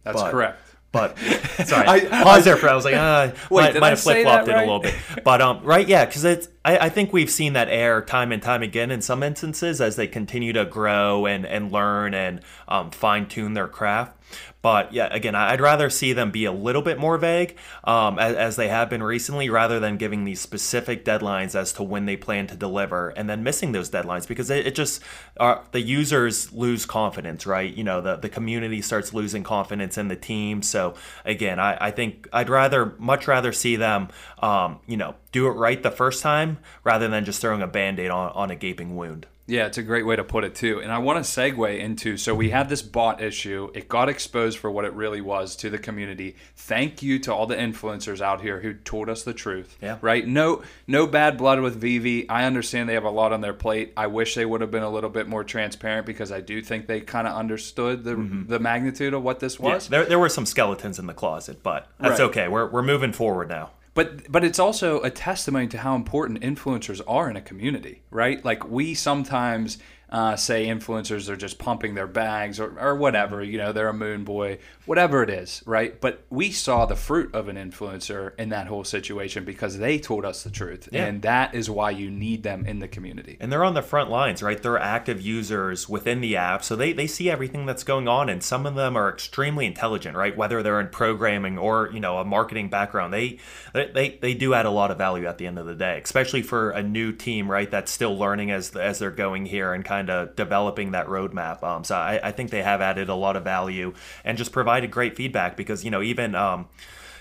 That's 0.02 0.20
but, 0.20 0.30
correct. 0.30 0.60
But 0.92 1.18
sorry, 1.66 1.86
I 1.88 2.22
pause 2.24 2.44
there 2.44 2.56
for. 2.56 2.68
I 2.68 2.74
was 2.74 2.84
like, 2.84 2.94
ah, 2.96 3.32
Wait, 3.48 3.74
might, 3.74 3.80
might 3.80 3.88
have 3.90 4.00
flip 4.00 4.22
flopped 4.24 4.48
right? 4.48 4.56
it 4.56 4.58
a 4.58 4.60
little 4.60 4.80
bit. 4.80 4.94
But 5.24 5.40
um, 5.40 5.62
right, 5.62 5.86
yeah, 5.86 6.04
because 6.04 6.24
it's. 6.24 6.48
I, 6.64 6.78
I 6.78 6.88
think 6.88 7.12
we've 7.12 7.30
seen 7.30 7.54
that 7.54 7.68
error 7.68 8.02
time 8.02 8.32
and 8.32 8.42
time 8.42 8.62
again 8.62 8.90
in 8.90 9.00
some 9.00 9.22
instances 9.22 9.80
as 9.80 9.96
they 9.96 10.06
continue 10.06 10.52
to 10.52 10.64
grow 10.64 11.26
and 11.26 11.46
and 11.46 11.72
learn 11.72 12.14
and 12.14 12.40
um, 12.68 12.90
fine 12.90 13.26
tune 13.26 13.54
their 13.54 13.68
craft. 13.68 14.16
But 14.62 14.92
yeah, 14.92 15.08
again, 15.10 15.34
I'd 15.34 15.60
rather 15.60 15.88
see 15.88 16.12
them 16.12 16.30
be 16.30 16.44
a 16.44 16.52
little 16.52 16.82
bit 16.82 16.98
more 16.98 17.16
vague, 17.16 17.56
um, 17.82 18.18
as, 18.18 18.36
as, 18.36 18.56
they 18.56 18.68
have 18.68 18.90
been 18.90 19.02
recently, 19.02 19.48
rather 19.48 19.80
than 19.80 19.96
giving 19.96 20.24
these 20.24 20.40
specific 20.40 21.04
deadlines 21.04 21.54
as 21.54 21.72
to 21.74 21.82
when 21.82 22.04
they 22.04 22.16
plan 22.16 22.46
to 22.48 22.56
deliver, 22.56 23.08
and 23.08 23.28
then 23.28 23.42
missing 23.42 23.72
those 23.72 23.90
deadlines 23.90 24.28
because 24.28 24.50
it, 24.50 24.66
it 24.66 24.74
just 24.74 25.02
uh, 25.38 25.56
the 25.72 25.80
users 25.80 26.52
lose 26.52 26.84
confidence, 26.84 27.46
right? 27.46 27.72
You 27.72 27.84
know, 27.84 28.00
the 28.00 28.16
the 28.16 28.28
community 28.28 28.82
starts 28.82 29.14
losing 29.14 29.42
confidence 29.42 29.96
in 29.96 30.08
the 30.08 30.16
team. 30.16 30.62
So 30.62 30.94
again, 31.24 31.58
I, 31.58 31.86
I 31.86 31.90
think 31.90 32.28
I'd 32.32 32.50
rather 32.50 32.94
much 32.98 33.26
rather 33.26 33.52
see 33.52 33.76
them, 33.76 34.08
um, 34.40 34.80
you 34.86 34.98
know, 34.98 35.14
do 35.32 35.46
it 35.46 35.52
right 35.52 35.82
the 35.82 35.90
first 35.90 36.22
time 36.22 36.49
rather 36.84 37.08
than 37.08 37.24
just 37.24 37.40
throwing 37.40 37.62
a 37.62 37.66
band 37.66 37.98
aid 37.98 38.10
on, 38.10 38.30
on 38.32 38.50
a 38.50 38.56
gaping 38.56 38.96
wound. 38.96 39.26
Yeah, 39.50 39.66
it's 39.66 39.78
a 39.78 39.82
great 39.82 40.06
way 40.06 40.14
to 40.14 40.22
put 40.22 40.44
it 40.44 40.54
too. 40.54 40.80
And 40.80 40.92
I 40.92 40.98
want 40.98 41.24
to 41.24 41.28
segue 41.28 41.78
into 41.78 42.16
so 42.16 42.36
we 42.36 42.50
had 42.50 42.68
this 42.68 42.82
bot 42.82 43.20
issue. 43.20 43.68
It 43.74 43.88
got 43.88 44.08
exposed 44.08 44.58
for 44.58 44.70
what 44.70 44.84
it 44.84 44.92
really 44.92 45.20
was 45.20 45.56
to 45.56 45.70
the 45.70 45.78
community. 45.78 46.36
Thank 46.54 47.02
you 47.02 47.18
to 47.20 47.34
all 47.34 47.46
the 47.46 47.56
influencers 47.56 48.20
out 48.20 48.42
here 48.42 48.60
who 48.60 48.74
told 48.74 49.08
us 49.08 49.24
the 49.24 49.34
truth. 49.34 49.76
Yeah. 49.82 49.98
Right? 50.00 50.24
No 50.24 50.62
no 50.86 51.08
bad 51.08 51.36
blood 51.36 51.60
with 51.60 51.80
VeVe. 51.80 52.26
I 52.28 52.44
understand 52.44 52.88
they 52.88 52.94
have 52.94 53.02
a 53.02 53.10
lot 53.10 53.32
on 53.32 53.40
their 53.40 53.52
plate. 53.52 53.92
I 53.96 54.06
wish 54.06 54.36
they 54.36 54.46
would 54.46 54.60
have 54.60 54.70
been 54.70 54.84
a 54.84 54.90
little 54.90 55.10
bit 55.10 55.26
more 55.26 55.42
transparent 55.42 56.06
because 56.06 56.30
I 56.30 56.40
do 56.40 56.62
think 56.62 56.86
they 56.86 57.00
kind 57.00 57.26
of 57.26 57.36
understood 57.36 58.04
the 58.04 58.14
mm-hmm. 58.14 58.46
the 58.46 58.60
magnitude 58.60 59.14
of 59.14 59.24
what 59.24 59.40
this 59.40 59.58
was. 59.58 59.86
Yeah, 59.86 59.98
there 59.98 60.04
there 60.10 60.18
were 60.20 60.28
some 60.28 60.46
skeletons 60.46 61.00
in 61.00 61.08
the 61.08 61.14
closet, 61.14 61.64
but 61.64 61.88
that's 61.98 62.20
right. 62.20 62.28
okay. 62.28 62.46
We're 62.46 62.70
we're 62.70 62.82
moving 62.82 63.12
forward 63.12 63.48
now 63.48 63.70
but 63.94 64.30
but 64.30 64.44
it's 64.44 64.58
also 64.58 65.00
a 65.02 65.10
testimony 65.10 65.66
to 65.68 65.78
how 65.78 65.94
important 65.94 66.40
influencers 66.40 67.00
are 67.06 67.28
in 67.28 67.36
a 67.36 67.40
community, 67.40 68.02
right? 68.10 68.44
Like 68.44 68.68
we 68.68 68.94
sometimes 68.94 69.78
uh, 70.10 70.34
say 70.34 70.66
influencers 70.66 71.28
are 71.28 71.36
just 71.36 71.58
pumping 71.58 71.94
their 71.94 72.06
bags 72.06 72.58
or, 72.58 72.78
or 72.80 72.96
whatever, 72.96 73.42
you 73.42 73.58
know, 73.58 73.72
they're 73.72 73.88
a 73.88 73.94
moon 73.94 74.24
boy, 74.24 74.58
whatever 74.84 75.22
it 75.22 75.30
is, 75.30 75.62
right? 75.66 76.00
But 76.00 76.24
we 76.30 76.50
saw 76.50 76.84
the 76.84 76.96
fruit 76.96 77.32
of 77.32 77.46
an 77.48 77.56
influencer 77.56 78.32
in 78.38 78.48
that 78.48 78.66
whole 78.66 78.82
situation 78.82 79.44
because 79.44 79.78
they 79.78 79.98
told 79.98 80.24
us 80.24 80.42
the 80.42 80.50
truth. 80.50 80.88
Yeah. 80.90 81.06
And 81.06 81.22
that 81.22 81.54
is 81.54 81.70
why 81.70 81.90
you 81.90 82.10
need 82.10 82.42
them 82.42 82.66
in 82.66 82.80
the 82.80 82.88
community. 82.88 83.36
And 83.38 83.52
they're 83.52 83.62
on 83.62 83.74
the 83.74 83.82
front 83.82 84.10
lines, 84.10 84.42
right? 84.42 84.60
They're 84.60 84.78
active 84.78 85.20
users 85.20 85.88
within 85.88 86.20
the 86.20 86.36
app. 86.36 86.64
So 86.64 86.74
they, 86.74 86.92
they 86.92 87.06
see 87.06 87.30
everything 87.30 87.64
that's 87.66 87.84
going 87.84 88.08
on. 88.08 88.28
And 88.28 88.42
some 88.42 88.66
of 88.66 88.74
them 88.74 88.96
are 88.96 89.08
extremely 89.08 89.64
intelligent, 89.66 90.16
right? 90.16 90.36
Whether 90.36 90.60
they're 90.62 90.80
in 90.80 90.88
programming 90.88 91.56
or, 91.56 91.88
you 91.92 92.00
know, 92.00 92.18
a 92.18 92.24
marketing 92.24 92.68
background, 92.68 93.14
they, 93.14 93.38
they, 93.72 94.18
they 94.20 94.34
do 94.34 94.54
add 94.54 94.66
a 94.66 94.70
lot 94.70 94.90
of 94.90 94.98
value 94.98 95.26
at 95.26 95.38
the 95.38 95.46
end 95.46 95.58
of 95.58 95.66
the 95.66 95.74
day, 95.76 96.00
especially 96.02 96.42
for 96.42 96.70
a 96.70 96.82
new 96.82 97.12
team, 97.12 97.48
right? 97.48 97.70
That's 97.70 97.92
still 97.92 98.18
learning 98.18 98.50
as, 98.50 98.74
as 98.74 98.98
they're 98.98 99.12
going 99.12 99.46
here 99.46 99.72
and 99.72 99.84
kind 99.84 99.99
kind 100.00 100.10
of 100.10 100.34
developing 100.34 100.92
that 100.92 101.06
roadmap. 101.06 101.62
Um, 101.62 101.84
so 101.84 101.94
I, 101.94 102.20
I, 102.22 102.32
think 102.32 102.50
they 102.50 102.62
have 102.62 102.80
added 102.80 103.08
a 103.10 103.14
lot 103.14 103.36
of 103.36 103.44
value 103.44 103.92
and 104.24 104.38
just 104.38 104.50
provided 104.50 104.90
great 104.90 105.14
feedback 105.14 105.56
because 105.56 105.84
you 105.84 105.90
know 105.90 106.00
even 106.00 106.34
um, 106.34 106.68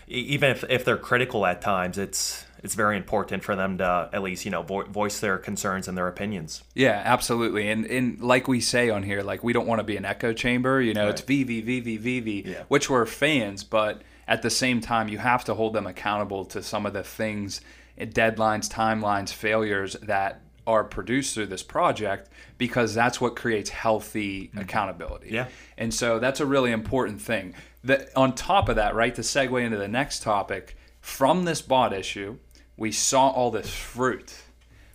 even 0.08 0.52
if, 0.52 0.64
if 0.70 0.86
they're 0.86 0.98
critical 0.98 1.46
at 1.46 1.62
times, 1.62 1.98
it's 1.98 2.46
it's 2.64 2.76
very 2.76 2.98
important 2.98 3.44
for 3.44 3.56
them 3.56 3.78
to 3.80 4.10
at 4.14 4.22
least 4.22 4.46
you 4.46 4.52
know 4.52 4.62
vo- 4.62 4.86
voice 4.86 5.20
their 5.20 5.38
concerns 5.38 5.90
and 5.90 5.98
their 5.98 6.08
opinions. 6.08 6.64
Yeah, 6.74 7.02
absolutely. 7.04 7.70
And 7.70 7.86
and 7.86 8.22
like 8.22 8.48
we 8.48 8.62
say 8.62 8.90
on 8.90 9.04
here, 9.04 9.24
like 9.24 9.44
we 9.44 9.52
don't 9.52 9.68
want 9.68 9.80
to 9.80 9.84
be 9.84 9.98
an 9.98 10.06
echo 10.06 10.32
chamber. 10.32 10.82
You 10.82 10.94
know, 10.94 11.06
right. 11.06 11.20
it's 11.20 11.22
VeVe, 11.22 12.46
yeah. 12.46 12.64
which 12.70 12.90
we're 12.90 13.06
fans, 13.06 13.66
but 13.66 14.02
at 14.26 14.42
the 14.42 14.50
same 14.50 14.80
time, 14.80 15.10
you 15.10 15.18
have 15.18 15.44
to 15.46 15.54
hold 15.54 15.74
them 15.74 15.86
accountable 15.86 16.46
to 16.46 16.64
some 16.64 16.86
of 16.86 16.94
the 16.94 17.04
things, 17.04 17.62
deadlines, 18.00 18.72
timelines, 18.72 19.34
failures 19.34 19.98
that 20.04 20.42
are 20.70 20.84
produced 20.84 21.34
through 21.34 21.48
this 21.48 21.64
project 21.64 22.30
because 22.58 22.94
that's 22.94 23.20
what 23.20 23.36
creates 23.36 23.70
healthy 23.70 24.48
mm-hmm. 24.48 24.60
accountability. 24.60 25.30
Yeah. 25.32 25.48
And 25.78 25.94
so 25.94 26.20
that's 26.20 26.40
a 26.40 26.46
really 26.46 26.72
important 26.72 27.22
thing. 27.22 27.56
That 27.84 28.10
on 28.16 28.36
top 28.36 28.70
of 28.70 28.76
that, 28.76 28.94
right, 28.94 29.14
to 29.16 29.22
segue 29.22 29.64
into 29.64 29.78
the 29.78 29.88
next 29.88 30.22
topic, 30.22 30.78
from 31.02 31.46
this 31.46 31.62
bot 31.62 31.92
issue, 31.92 32.38
we 32.78 32.92
saw 32.92 33.30
all 33.30 33.52
this 33.52 33.70
fruit. 33.70 34.36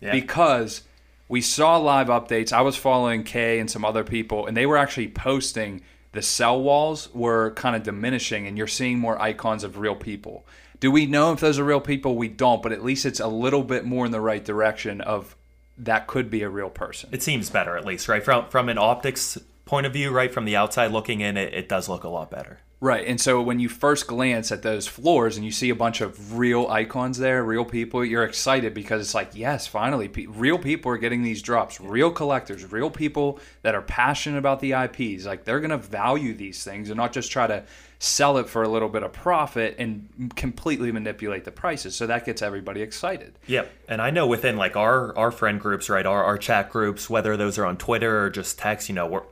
Yeah. 0.00 0.12
Because 0.12 0.83
we 1.28 1.40
saw 1.40 1.76
live 1.78 2.09
updates. 2.09 2.52
I 2.52 2.61
was 2.61 2.76
following 2.76 3.25
Kay 3.25 3.59
and 3.59 3.71
some 3.71 3.85
other 3.85 4.04
people, 4.04 4.47
and 4.47 4.57
they 4.57 4.66
were 4.66 4.76
actually 4.76 5.09
posting 5.09 5.83
the 6.12 6.23
sell 6.23 6.62
walls 6.62 7.12
were 7.12 7.50
kind 7.54 7.75
of 7.75 7.83
diminishing 7.83 8.47
and 8.47 8.57
you're 8.57 8.69
seeing 8.69 9.00
more 9.00 9.21
icons 9.21 9.64
of 9.64 9.78
real 9.78 9.97
people. 9.97 10.47
Do 10.78 10.90
we 10.93 11.07
know 11.07 11.33
if 11.33 11.40
those 11.40 11.59
are 11.59 11.64
real 11.64 11.81
people? 11.81 12.16
We 12.16 12.28
don't, 12.28 12.62
but 12.62 12.71
at 12.71 12.85
least 12.85 13.04
it's 13.04 13.19
a 13.19 13.26
little 13.26 13.64
bit 13.64 13.85
more 13.85 14.07
in 14.07 14.12
the 14.12 14.21
right 14.21 14.45
direction 14.45 15.00
of 15.00 15.37
that 15.78 16.07
could 16.07 16.31
be 16.31 16.43
a 16.43 16.49
real 16.49 16.71
person. 16.71 17.11
It 17.12 17.23
seems 17.23 17.50
better, 17.50 17.76
at 17.76 17.85
least, 17.85 18.09
right? 18.09 18.23
From 18.23 18.49
from 18.49 18.69
an 18.69 18.78
optics 18.78 19.38
point 19.64 19.87
of 19.87 19.93
view, 19.93 20.11
right? 20.11 20.33
From 20.33 20.45
the 20.45 20.57
outside 20.57 20.93
looking 20.93 21.21
in, 21.21 21.37
it, 21.37 21.52
it 21.54 21.69
does 21.69 21.88
look 21.88 22.04
a 22.04 22.09
lot 22.09 22.31
better. 22.31 22.61
Right. 22.85 23.07
And 23.07 23.19
so 23.19 23.41
when 23.41 23.61
you 23.61 23.71
first 23.71 24.07
glance 24.07 24.53
at 24.53 24.61
those 24.61 24.87
floors 24.87 25.38
and 25.38 25.47
you 25.47 25.53
see 25.53 25.71
a 25.71 25.75
bunch 25.75 26.03
of 26.03 26.37
real 26.37 26.67
icons 26.69 27.17
there, 27.17 27.43
real 27.43 27.64
people, 27.64 28.05
you're 28.05 28.25
excited 28.25 28.75
because 28.75 29.00
it's 29.00 29.14
like, 29.14 29.31
yes, 29.33 29.67
finally, 29.67 30.07
pe- 30.07 30.26
real 30.26 30.59
people 30.59 30.93
are 30.93 30.99
getting 30.99 31.23
these 31.23 31.41
drops. 31.41 31.81
Real 31.81 32.11
collectors, 32.11 32.71
real 32.71 32.91
people 32.91 33.41
that 33.62 33.75
are 33.75 33.81
passionate 33.81 34.37
about 34.37 34.61
the 34.61 34.73
IPs. 34.73 35.25
Like 35.25 35.45
they're 35.45 35.61
going 35.61 35.71
to 35.71 35.79
value 35.79 36.35
these 36.35 36.62
things 36.62 36.91
and 36.91 36.99
not 36.99 37.14
just 37.14 37.33
try 37.33 37.47
to 37.47 37.64
sell 38.00 38.37
it 38.37 38.50
for 38.50 38.62
a 38.62 38.69
little 38.69 38.91
bit 38.91 39.03
of 39.03 39.14
profit 39.14 39.76
and 39.79 40.37
completely 40.37 40.93
manipulate 40.93 41.45
the 41.45 41.53
prices. 41.53 41.97
So 41.97 42.07
that 42.09 42.26
gets 42.26 42.43
everybody 42.43 42.83
excited. 42.83 43.38
Yep. 43.47 43.73
And 43.88 44.03
I 44.03 44.11
know 44.11 44.26
within 44.26 44.59
like 44.59 44.76
our 44.76 45.17
our 45.17 45.31
friend 45.31 45.59
groups, 45.59 45.88
right, 45.88 46.05
our, 46.05 46.23
our 46.23 46.37
chat 46.37 46.69
groups, 46.69 47.09
whether 47.09 47.35
those 47.38 47.57
are 47.57 47.64
on 47.64 47.79
Twitter 47.79 48.25
or 48.25 48.29
just 48.29 48.59
text, 48.59 48.91
you 48.91 48.95
know, 48.95 49.07
we're 49.07 49.23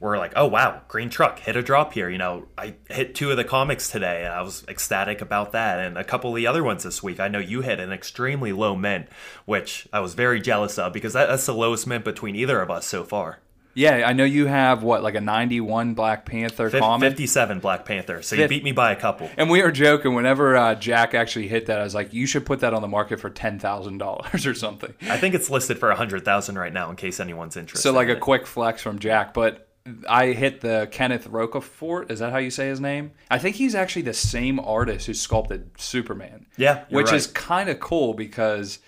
we're 0.00 0.16
like, 0.16 0.32
oh 0.34 0.46
wow, 0.46 0.80
green 0.88 1.10
truck 1.10 1.38
hit 1.38 1.56
a 1.56 1.62
drop 1.62 1.92
here. 1.92 2.08
You 2.08 2.18
know, 2.18 2.46
I 2.56 2.74
hit 2.88 3.14
two 3.14 3.30
of 3.30 3.36
the 3.36 3.44
comics 3.44 3.90
today, 3.90 4.24
and 4.24 4.32
I 4.32 4.40
was 4.42 4.64
ecstatic 4.66 5.20
about 5.20 5.52
that, 5.52 5.78
and 5.78 5.98
a 5.98 6.04
couple 6.04 6.30
of 6.30 6.36
the 6.36 6.46
other 6.46 6.64
ones 6.64 6.82
this 6.82 7.02
week. 7.02 7.20
I 7.20 7.28
know 7.28 7.38
you 7.38 7.60
hit 7.60 7.78
an 7.78 7.92
extremely 7.92 8.52
low 8.52 8.74
mint, 8.74 9.08
which 9.44 9.86
I 9.92 10.00
was 10.00 10.14
very 10.14 10.40
jealous 10.40 10.78
of 10.78 10.94
because 10.94 11.12
that, 11.12 11.28
that's 11.28 11.46
the 11.46 11.54
lowest 11.54 11.86
mint 11.86 12.04
between 12.04 12.34
either 12.34 12.60
of 12.62 12.70
us 12.70 12.86
so 12.86 13.04
far. 13.04 13.40
Yeah, 13.74 14.02
I 14.04 14.14
know 14.14 14.24
you 14.24 14.46
have 14.46 14.82
what 14.82 15.02
like 15.02 15.14
a 15.14 15.20
91 15.20 15.94
Black 15.94 16.26
Panther 16.26 16.70
Fif- 16.70 16.80
comic. 16.80 17.10
57 17.10 17.60
Black 17.60 17.84
Panther. 17.84 18.20
So 18.22 18.34
you 18.34 18.48
beat 18.48 18.64
me 18.64 18.72
by 18.72 18.90
a 18.92 18.96
couple. 18.96 19.30
And 19.36 19.48
we 19.48 19.62
were 19.62 19.70
joking 19.70 20.14
whenever 20.14 20.56
uh, 20.56 20.74
Jack 20.74 21.14
actually 21.14 21.46
hit 21.46 21.66
that. 21.66 21.78
I 21.78 21.84
was 21.84 21.94
like, 21.94 22.12
you 22.12 22.26
should 22.26 22.44
put 22.44 22.60
that 22.60 22.74
on 22.74 22.82
the 22.82 22.88
market 22.88 23.20
for 23.20 23.30
ten 23.30 23.58
thousand 23.58 23.98
dollars 23.98 24.46
or 24.46 24.54
something. 24.54 24.92
I 25.02 25.18
think 25.18 25.34
it's 25.34 25.50
listed 25.50 25.78
for 25.78 25.90
a 25.90 25.94
hundred 25.96 26.24
thousand 26.24 26.58
right 26.58 26.72
now, 26.72 26.90
in 26.90 26.96
case 26.96 27.20
anyone's 27.20 27.56
interested. 27.56 27.82
So 27.82 27.92
like 27.92 28.08
a 28.08 28.12
it. 28.12 28.20
quick 28.20 28.46
flex 28.46 28.82
from 28.82 28.98
Jack, 28.98 29.34
but 29.34 29.68
I 30.08 30.26
hit 30.32 30.60
the 30.60 30.88
Kenneth 30.90 31.26
Rocafort. 31.28 32.10
Is 32.10 32.18
that 32.18 32.32
how 32.32 32.38
you 32.38 32.50
say 32.50 32.68
his 32.68 32.80
name? 32.80 33.12
I 33.30 33.38
think 33.38 33.56
he's 33.56 33.74
actually 33.74 34.02
the 34.02 34.12
same 34.14 34.60
artist 34.60 35.06
who 35.06 35.14
sculpted 35.14 35.70
Superman. 35.78 36.46
Yeah, 36.56 36.84
which 36.90 37.12
is 37.12 37.26
kind 37.26 37.68
of 37.70 37.80
cool 37.80 38.14
because 38.14 38.78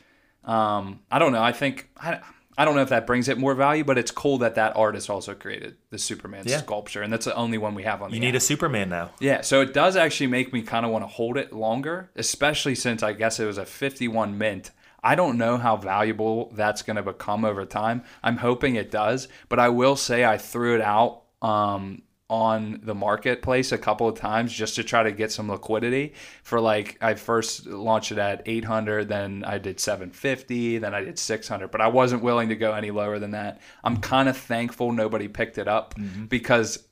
um, 0.44 1.00
I 1.10 1.18
don't 1.18 1.32
know. 1.32 1.42
I 1.42 1.52
think 1.52 1.88
I, 1.96 2.20
I 2.58 2.64
don't 2.66 2.74
know 2.76 2.82
if 2.82 2.90
that 2.90 3.06
brings 3.06 3.28
it 3.28 3.38
more 3.38 3.54
value, 3.54 3.84
but 3.84 3.96
it's 3.96 4.10
cool 4.10 4.38
that 4.38 4.56
that 4.56 4.76
artist 4.76 5.08
also 5.08 5.34
created 5.34 5.76
the 5.90 5.98
Superman 5.98 6.44
Yeah. 6.46 6.58
sculpture, 6.58 7.00
and 7.02 7.10
that's 7.12 7.24
the 7.24 7.34
only 7.34 7.56
one 7.58 7.74
we 7.74 7.84
have 7.84 8.02
on 8.02 8.10
the 8.10 8.14
you 8.16 8.20
need 8.20 8.34
app. 8.34 8.34
a 8.34 8.40
Superman 8.40 8.90
now. 8.90 9.10
Yeah, 9.20 9.40
so 9.40 9.62
it 9.62 9.72
does 9.72 9.96
actually 9.96 10.26
make 10.26 10.52
me 10.52 10.60
kind 10.62 10.84
of 10.84 10.92
want 10.92 11.02
to 11.04 11.08
hold 11.08 11.38
it 11.38 11.52
longer, 11.52 12.10
especially 12.16 12.74
since 12.74 13.02
I 13.02 13.14
guess 13.14 13.40
it 13.40 13.46
was 13.46 13.56
a 13.58 13.64
51 13.64 14.36
mint. 14.36 14.70
I 15.02 15.14
don't 15.14 15.36
know 15.36 15.56
how 15.56 15.76
valuable 15.76 16.50
that's 16.54 16.82
going 16.82 16.96
to 16.96 17.02
become 17.02 17.44
over 17.44 17.64
time. 17.64 18.04
I'm 18.22 18.36
hoping 18.36 18.76
it 18.76 18.90
does, 18.90 19.28
but 19.48 19.58
I 19.58 19.68
will 19.68 19.96
say 19.96 20.24
I 20.24 20.38
threw 20.38 20.76
it 20.76 20.80
out 20.80 21.22
um, 21.42 22.02
on 22.30 22.80
the 22.82 22.94
marketplace 22.94 23.72
a 23.72 23.78
couple 23.78 24.08
of 24.08 24.16
times 24.18 24.52
just 24.52 24.76
to 24.76 24.84
try 24.84 25.02
to 25.02 25.12
get 25.12 25.32
some 25.32 25.50
liquidity. 25.50 26.14
For 26.44 26.60
like, 26.60 26.96
I 27.00 27.14
first 27.14 27.66
launched 27.66 28.12
it 28.12 28.18
at 28.18 28.42
800, 28.46 29.08
then 29.08 29.44
I 29.44 29.58
did 29.58 29.80
750, 29.80 30.78
then 30.78 30.94
I 30.94 31.02
did 31.02 31.18
600, 31.18 31.70
but 31.70 31.80
I 31.80 31.88
wasn't 31.88 32.22
willing 32.22 32.48
to 32.50 32.56
go 32.56 32.72
any 32.72 32.90
lower 32.90 33.18
than 33.18 33.32
that. 33.32 33.60
I'm 33.82 33.96
kind 33.98 34.28
of 34.28 34.36
thankful 34.36 34.92
nobody 34.92 35.28
picked 35.28 35.58
it 35.58 35.68
up 35.68 35.94
because 36.28 36.86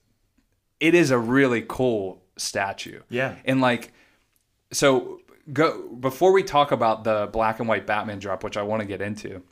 it 0.80 0.94
is 0.94 1.10
a 1.10 1.18
really 1.18 1.64
cool 1.66 2.22
statue. 2.36 3.00
Yeah. 3.08 3.36
And 3.44 3.60
like 3.60 3.92
so 4.72 5.20
go 5.52 5.88
before 5.88 6.32
we 6.32 6.42
talk 6.42 6.72
about 6.72 7.04
the 7.04 7.28
black 7.32 7.60
and 7.60 7.68
white 7.68 7.86
Batman 7.86 8.18
drop, 8.18 8.44
which 8.44 8.56
I 8.56 8.62
want 8.62 8.80
to 8.80 8.86
get 8.86 9.00
into. 9.00 9.42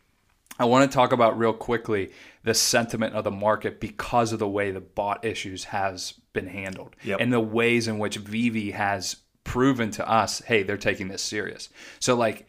I 0.61 0.65
want 0.65 0.91
to 0.91 0.95
talk 0.95 1.13
about 1.13 1.39
real 1.39 1.53
quickly 1.53 2.11
the 2.43 2.55
sentiment 2.55 3.15
of 3.15 3.23
the 3.25 3.31
market 3.31 3.79
because 3.79 4.33
of 4.33 4.41
the 4.41 4.49
way 4.49 4.71
the 4.73 4.81
bot 4.81 5.25
issues 5.25 5.65
has 5.65 6.15
been 6.33 6.49
handled 6.49 6.97
Yep. 7.05 7.21
and 7.21 7.33
the 7.33 7.39
ways 7.41 7.87
in 7.87 7.99
which 7.99 8.17
VeVe 8.17 8.73
has 8.75 9.17
proven 9.45 9.91
to 9.93 10.09
us, 10.09 10.41
hey, 10.41 10.65
they're 10.65 10.77
taking 10.77 11.09
this 11.09 11.23
serious. 11.23 11.69
So 12.01 12.17
like 12.17 12.49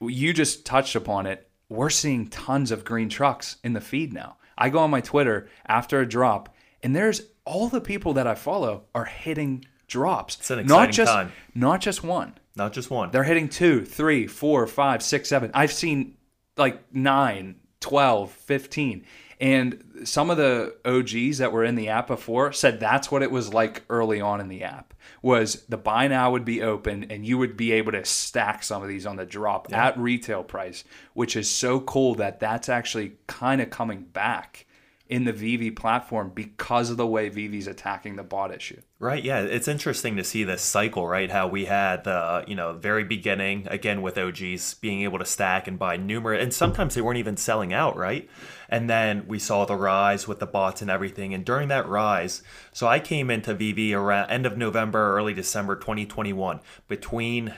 you 0.00 0.32
just 0.32 0.66
touched 0.66 0.96
upon 0.96 1.26
it. 1.26 1.48
We're 1.68 1.90
seeing 1.90 2.26
tons 2.28 2.70
of 2.70 2.84
green 2.84 3.08
trucks 3.08 3.56
in 3.64 3.72
the 3.72 3.80
feed 3.80 4.12
now. 4.12 4.36
I 4.58 4.68
go 4.68 4.80
on 4.80 4.90
my 4.90 5.00
Twitter 5.00 5.48
after 5.66 6.00
a 6.00 6.06
drop, 6.08 6.54
and 6.82 6.94
there's 6.94 7.22
all 7.44 7.68
the 7.68 7.80
people 7.80 8.12
that 8.14 8.26
I 8.26 8.34
follow 8.34 8.84
are 8.94 9.06
hitting 9.06 9.64
drops. 9.86 10.36
It's 10.36 10.50
an 10.50 10.66
not 10.66 10.90
just 10.90 11.10
time. 11.12 11.32
not 11.54 11.80
just 11.80 12.02
one. 12.04 12.34
Not 12.56 12.72
just 12.72 12.90
one. 12.90 13.10
They're 13.10 13.24
hitting 13.24 13.48
two, 13.48 13.84
three, 13.84 14.26
four, 14.26 14.66
five, 14.66 15.02
six, 15.02 15.28
seven. 15.28 15.50
I've 15.54 15.72
seen 15.72 16.16
like 16.56 16.94
nine, 16.94 17.56
12, 17.80 18.30
15. 18.30 19.04
And 19.40 19.84
some 20.04 20.30
of 20.30 20.36
the 20.36 20.74
OGs 20.84 21.38
that 21.38 21.52
were 21.52 21.64
in 21.64 21.74
the 21.74 21.88
app 21.88 22.06
before 22.06 22.52
said 22.52 22.78
that's 22.78 23.10
what 23.10 23.22
it 23.22 23.30
was 23.30 23.52
like 23.52 23.82
early 23.90 24.20
on 24.20 24.40
in 24.40 24.48
the 24.48 24.62
app 24.62 24.94
was 25.22 25.64
the 25.68 25.76
buy 25.76 26.06
now 26.06 26.30
would 26.30 26.44
be 26.44 26.62
open 26.62 27.04
and 27.10 27.26
you 27.26 27.36
would 27.36 27.56
be 27.56 27.72
able 27.72 27.92
to 27.92 28.04
stack 28.04 28.62
some 28.62 28.82
of 28.82 28.88
these 28.88 29.06
on 29.06 29.16
the 29.16 29.26
drop 29.26 29.72
at 29.72 29.98
retail 29.98 30.44
price, 30.44 30.84
which 31.14 31.36
is 31.36 31.50
so 31.50 31.80
cool 31.80 32.14
that 32.14 32.40
that's 32.40 32.68
actually 32.68 33.16
kind 33.26 33.60
of 33.60 33.70
coming 33.70 34.02
back 34.02 34.66
in 35.14 35.22
the 35.22 35.32
VeVe 35.32 35.76
platform 35.76 36.32
because 36.34 36.90
of 36.90 36.96
the 36.96 37.06
way 37.06 37.28
VeVe's 37.28 37.68
attacking 37.68 38.16
the 38.16 38.24
bot 38.24 38.52
issue. 38.52 38.80
Right. 38.98 39.22
Yeah. 39.22 39.42
It's 39.42 39.68
interesting 39.68 40.16
to 40.16 40.24
see 40.24 40.42
this 40.42 40.60
cycle, 40.60 41.06
right? 41.06 41.30
How 41.30 41.46
we 41.46 41.66
had 41.66 42.02
the, 42.02 42.10
uh, 42.10 42.44
you 42.48 42.56
know, 42.56 42.72
very 42.72 43.04
beginning, 43.04 43.68
again, 43.70 44.02
with 44.02 44.18
OGs 44.18 44.74
being 44.74 45.02
able 45.02 45.20
to 45.20 45.24
stack 45.24 45.68
and 45.68 45.78
buy 45.78 45.96
numerous, 45.96 46.42
and 46.42 46.52
sometimes 46.52 46.96
they 46.96 47.00
weren't 47.00 47.20
even 47.20 47.36
selling 47.36 47.72
out, 47.72 47.96
right? 47.96 48.28
And 48.68 48.90
then 48.90 49.28
we 49.28 49.38
saw 49.38 49.64
the 49.64 49.76
rise 49.76 50.26
with 50.26 50.40
the 50.40 50.46
bots 50.46 50.82
and 50.82 50.90
everything. 50.90 51.32
And 51.32 51.44
during 51.44 51.68
that 51.68 51.88
rise, 51.88 52.42
so 52.72 52.88
I 52.88 52.98
came 52.98 53.30
into 53.30 53.54
VeVe 53.54 53.94
around 53.94 54.30
end 54.30 54.46
of 54.46 54.58
November, 54.58 55.16
early 55.16 55.32
December 55.32 55.76
2021. 55.76 56.58
Between 56.88 57.54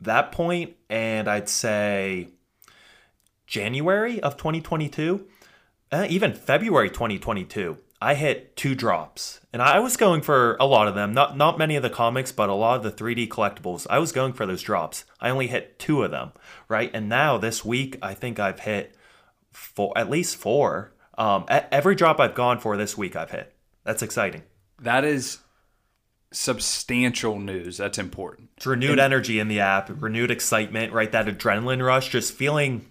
that 0.00 0.30
point 0.30 0.76
and 0.88 1.26
I'd 1.26 1.48
say 1.48 2.28
January 3.48 4.20
of 4.20 4.36
2022, 4.36 5.26
uh, 5.92 6.06
even 6.08 6.32
February 6.32 6.88
2022, 6.88 7.76
I 8.00 8.14
hit 8.14 8.56
two 8.56 8.74
drops, 8.74 9.40
and 9.52 9.62
I 9.62 9.78
was 9.78 9.96
going 9.96 10.22
for 10.22 10.56
a 10.58 10.64
lot 10.64 10.88
of 10.88 10.96
them. 10.96 11.12
Not 11.12 11.36
not 11.36 11.58
many 11.58 11.76
of 11.76 11.84
the 11.84 11.90
comics, 11.90 12.32
but 12.32 12.48
a 12.48 12.54
lot 12.54 12.78
of 12.78 12.82
the 12.82 12.90
3D 12.90 13.28
collectibles. 13.28 13.86
I 13.88 13.98
was 13.98 14.10
going 14.10 14.32
for 14.32 14.44
those 14.46 14.62
drops. 14.62 15.04
I 15.20 15.30
only 15.30 15.46
hit 15.46 15.78
two 15.78 16.02
of 16.02 16.10
them, 16.10 16.32
right? 16.68 16.90
And 16.92 17.08
now 17.08 17.38
this 17.38 17.64
week, 17.64 17.98
I 18.02 18.14
think 18.14 18.40
I've 18.40 18.60
hit 18.60 18.96
four, 19.52 19.96
at 19.96 20.10
least 20.10 20.36
four. 20.36 20.94
Um, 21.16 21.44
every 21.48 21.94
drop 21.94 22.18
I've 22.18 22.34
gone 22.34 22.58
for 22.58 22.76
this 22.76 22.98
week, 22.98 23.14
I've 23.14 23.30
hit. 23.30 23.54
That's 23.84 24.02
exciting. 24.02 24.42
That 24.80 25.04
is 25.04 25.38
substantial 26.32 27.38
news. 27.38 27.76
That's 27.76 27.98
important. 27.98 28.48
It's 28.56 28.66
renewed 28.66 28.98
energy 28.98 29.38
in 29.38 29.48
the 29.48 29.60
app, 29.60 29.90
renewed 30.02 30.30
excitement, 30.30 30.92
right? 30.92 31.12
That 31.12 31.26
adrenaline 31.26 31.84
rush, 31.84 32.08
just 32.08 32.32
feeling 32.32 32.86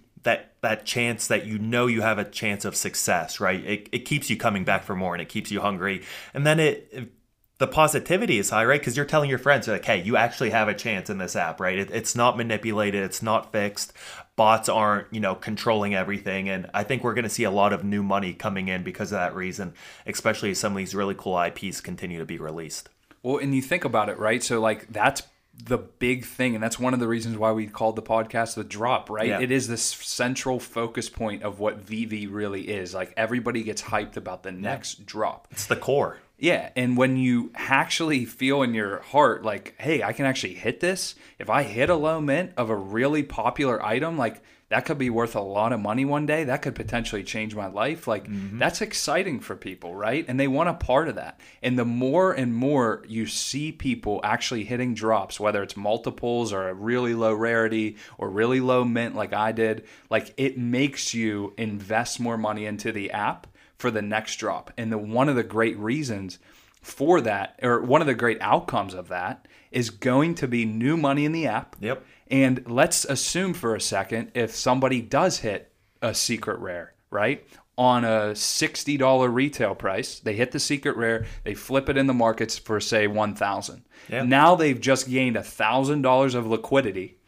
that 0.62 0.86
chance 0.86 1.26
that 1.26 1.44
you 1.46 1.58
know 1.58 1.86
you 1.86 2.00
have 2.02 2.18
a 2.18 2.24
chance 2.24 2.64
of 2.64 2.74
success, 2.76 3.40
right? 3.40 3.64
It, 3.64 3.88
it 3.92 3.98
keeps 4.00 4.30
you 4.30 4.36
coming 4.36 4.64
back 4.64 4.84
for 4.84 4.96
more 4.96 5.14
and 5.14 5.20
it 5.20 5.28
keeps 5.28 5.50
you 5.50 5.60
hungry. 5.60 6.02
And 6.34 6.46
then 6.46 6.58
it, 6.60 6.88
it- 6.92 7.12
the 7.58 7.66
positivity 7.68 8.38
is 8.38 8.50
high, 8.50 8.64
right? 8.64 8.80
Because 8.80 8.96
you're 8.96 9.06
telling 9.06 9.30
your 9.30 9.38
friends, 9.38 9.68
like, 9.68 9.84
hey, 9.84 10.02
you 10.02 10.16
actually 10.16 10.50
have 10.50 10.66
a 10.66 10.74
chance 10.74 11.08
in 11.08 11.18
this 11.18 11.36
app, 11.36 11.60
right? 11.60 11.78
It, 11.78 11.92
it's 11.92 12.16
not 12.16 12.36
manipulated, 12.36 13.04
it's 13.04 13.22
not 13.22 13.52
fixed. 13.52 13.92
Bots 14.34 14.68
aren't, 14.68 15.06
you 15.12 15.20
know, 15.20 15.36
controlling 15.36 15.94
everything. 15.94 16.48
And 16.48 16.68
I 16.74 16.82
think 16.82 17.04
we're 17.04 17.14
going 17.14 17.22
to 17.22 17.28
see 17.30 17.44
a 17.44 17.52
lot 17.52 17.72
of 17.72 17.84
new 17.84 18.02
money 18.02 18.32
coming 18.32 18.66
in 18.66 18.82
because 18.82 19.12
of 19.12 19.18
that 19.18 19.36
reason, 19.36 19.74
especially 20.06 20.50
as 20.50 20.58
some 20.58 20.72
of 20.72 20.78
these 20.78 20.92
really 20.92 21.14
cool 21.16 21.40
IPs 21.40 21.80
continue 21.80 22.18
to 22.18 22.24
be 22.26 22.38
released. 22.38 22.88
Well, 23.22 23.38
and 23.38 23.54
you 23.54 23.62
think 23.62 23.84
about 23.84 24.08
it, 24.08 24.18
right? 24.18 24.42
So 24.42 24.60
like 24.60 24.92
that's 24.92 25.22
the 25.54 25.78
big 25.78 26.24
thing, 26.24 26.54
and 26.54 26.62
that's 26.62 26.78
one 26.78 26.94
of 26.94 27.00
the 27.00 27.08
reasons 27.08 27.36
why 27.36 27.52
we 27.52 27.66
called 27.66 27.96
the 27.96 28.02
podcast 28.02 28.54
the 28.54 28.64
drop, 28.64 29.10
right? 29.10 29.28
Yeah. 29.28 29.40
It 29.40 29.50
is 29.50 29.68
this 29.68 29.82
central 29.82 30.58
focus 30.58 31.08
point 31.08 31.42
of 31.42 31.60
what 31.60 31.78
VeVe 31.78 32.28
really 32.30 32.68
is. 32.68 32.94
Like 32.94 33.12
everybody 33.16 33.62
gets 33.62 33.82
hyped 33.82 34.16
about 34.16 34.42
the 34.42 34.52
next 34.52 35.06
drop. 35.06 35.48
It's 35.50 35.66
the 35.66 35.76
core. 35.76 36.18
Yeah, 36.38 36.70
and 36.74 36.96
when 36.96 37.16
you 37.16 37.52
actually 37.54 38.24
feel 38.24 38.62
in 38.62 38.74
your 38.74 39.00
heart 39.02 39.44
like, 39.44 39.76
hey, 39.78 40.02
I 40.02 40.12
can 40.12 40.26
actually 40.26 40.54
hit 40.54 40.80
this. 40.80 41.14
If 41.38 41.48
I 41.48 41.62
hit 41.62 41.88
a 41.88 41.94
low 41.94 42.20
mint 42.20 42.52
of 42.56 42.68
a 42.68 42.74
really 42.74 43.22
popular 43.22 43.84
item, 43.84 44.18
like 44.18 44.42
that 44.72 44.86
could 44.86 44.96
be 44.96 45.10
worth 45.10 45.36
a 45.36 45.40
lot 45.40 45.74
of 45.74 45.80
money 45.80 46.06
one 46.06 46.24
day. 46.24 46.44
That 46.44 46.62
could 46.62 46.74
potentially 46.74 47.22
change 47.22 47.54
my 47.54 47.66
life. 47.66 48.08
Like 48.08 48.26
mm-hmm. 48.26 48.58
that's 48.58 48.80
exciting 48.80 49.40
for 49.40 49.54
people, 49.54 49.94
right? 49.94 50.24
And 50.26 50.40
they 50.40 50.48
want 50.48 50.70
a 50.70 50.74
part 50.74 51.08
of 51.08 51.16
that. 51.16 51.38
And 51.62 51.78
the 51.78 51.84
more 51.84 52.32
and 52.32 52.54
more 52.54 53.04
you 53.06 53.26
see 53.26 53.70
people 53.70 54.22
actually 54.24 54.64
hitting 54.64 54.94
drops, 54.94 55.38
whether 55.38 55.62
it's 55.62 55.76
multiples 55.76 56.54
or 56.54 56.70
a 56.70 56.74
really 56.74 57.12
low 57.12 57.34
rarity 57.34 57.98
or 58.16 58.30
really 58.30 58.60
low 58.60 58.82
mint 58.82 59.14
like 59.14 59.34
I 59.34 59.52
did, 59.52 59.84
like 60.08 60.32
it 60.38 60.56
makes 60.56 61.12
you 61.12 61.52
invest 61.58 62.18
more 62.18 62.38
money 62.38 62.64
into 62.64 62.92
the 62.92 63.10
app 63.10 63.48
for 63.76 63.90
the 63.90 64.00
next 64.00 64.36
drop. 64.36 64.72
And 64.78 64.90
the 64.90 64.96
one 64.96 65.28
of 65.28 65.36
the 65.36 65.42
great 65.42 65.76
reasons 65.76 66.38
for 66.80 67.20
that, 67.20 67.60
or 67.62 67.82
one 67.82 68.00
of 68.00 68.06
the 68.06 68.14
great 68.14 68.40
outcomes 68.40 68.94
of 68.94 69.08
that, 69.08 69.46
is 69.70 69.90
going 69.90 70.34
to 70.36 70.48
be 70.48 70.64
new 70.64 70.96
money 70.96 71.26
in 71.26 71.32
the 71.32 71.46
app. 71.46 71.76
Yep. 71.80 72.04
And 72.32 72.64
let's 72.66 73.04
assume 73.04 73.52
for 73.52 73.76
a 73.76 73.80
second 73.80 74.32
if 74.34 74.56
somebody 74.56 75.02
does 75.02 75.38
hit 75.40 75.70
a 76.00 76.14
secret 76.14 76.58
rare, 76.60 76.94
right? 77.10 77.46
On 77.76 78.04
a 78.04 78.32
$60 78.32 79.34
retail 79.34 79.74
price, 79.74 80.18
they 80.18 80.34
hit 80.34 80.50
the 80.50 80.58
secret 80.58 80.96
rare, 80.96 81.26
they 81.44 81.54
flip 81.54 81.90
it 81.90 81.98
in 81.98 82.06
the 82.06 82.14
markets 82.14 82.56
for 82.56 82.80
say 82.80 83.06
1000. 83.06 83.84
Yeah. 84.08 84.22
Now 84.22 84.54
they've 84.54 84.80
just 84.80 85.10
gained 85.10 85.36
$1000 85.36 86.34
of 86.34 86.46
liquidity 86.46 87.18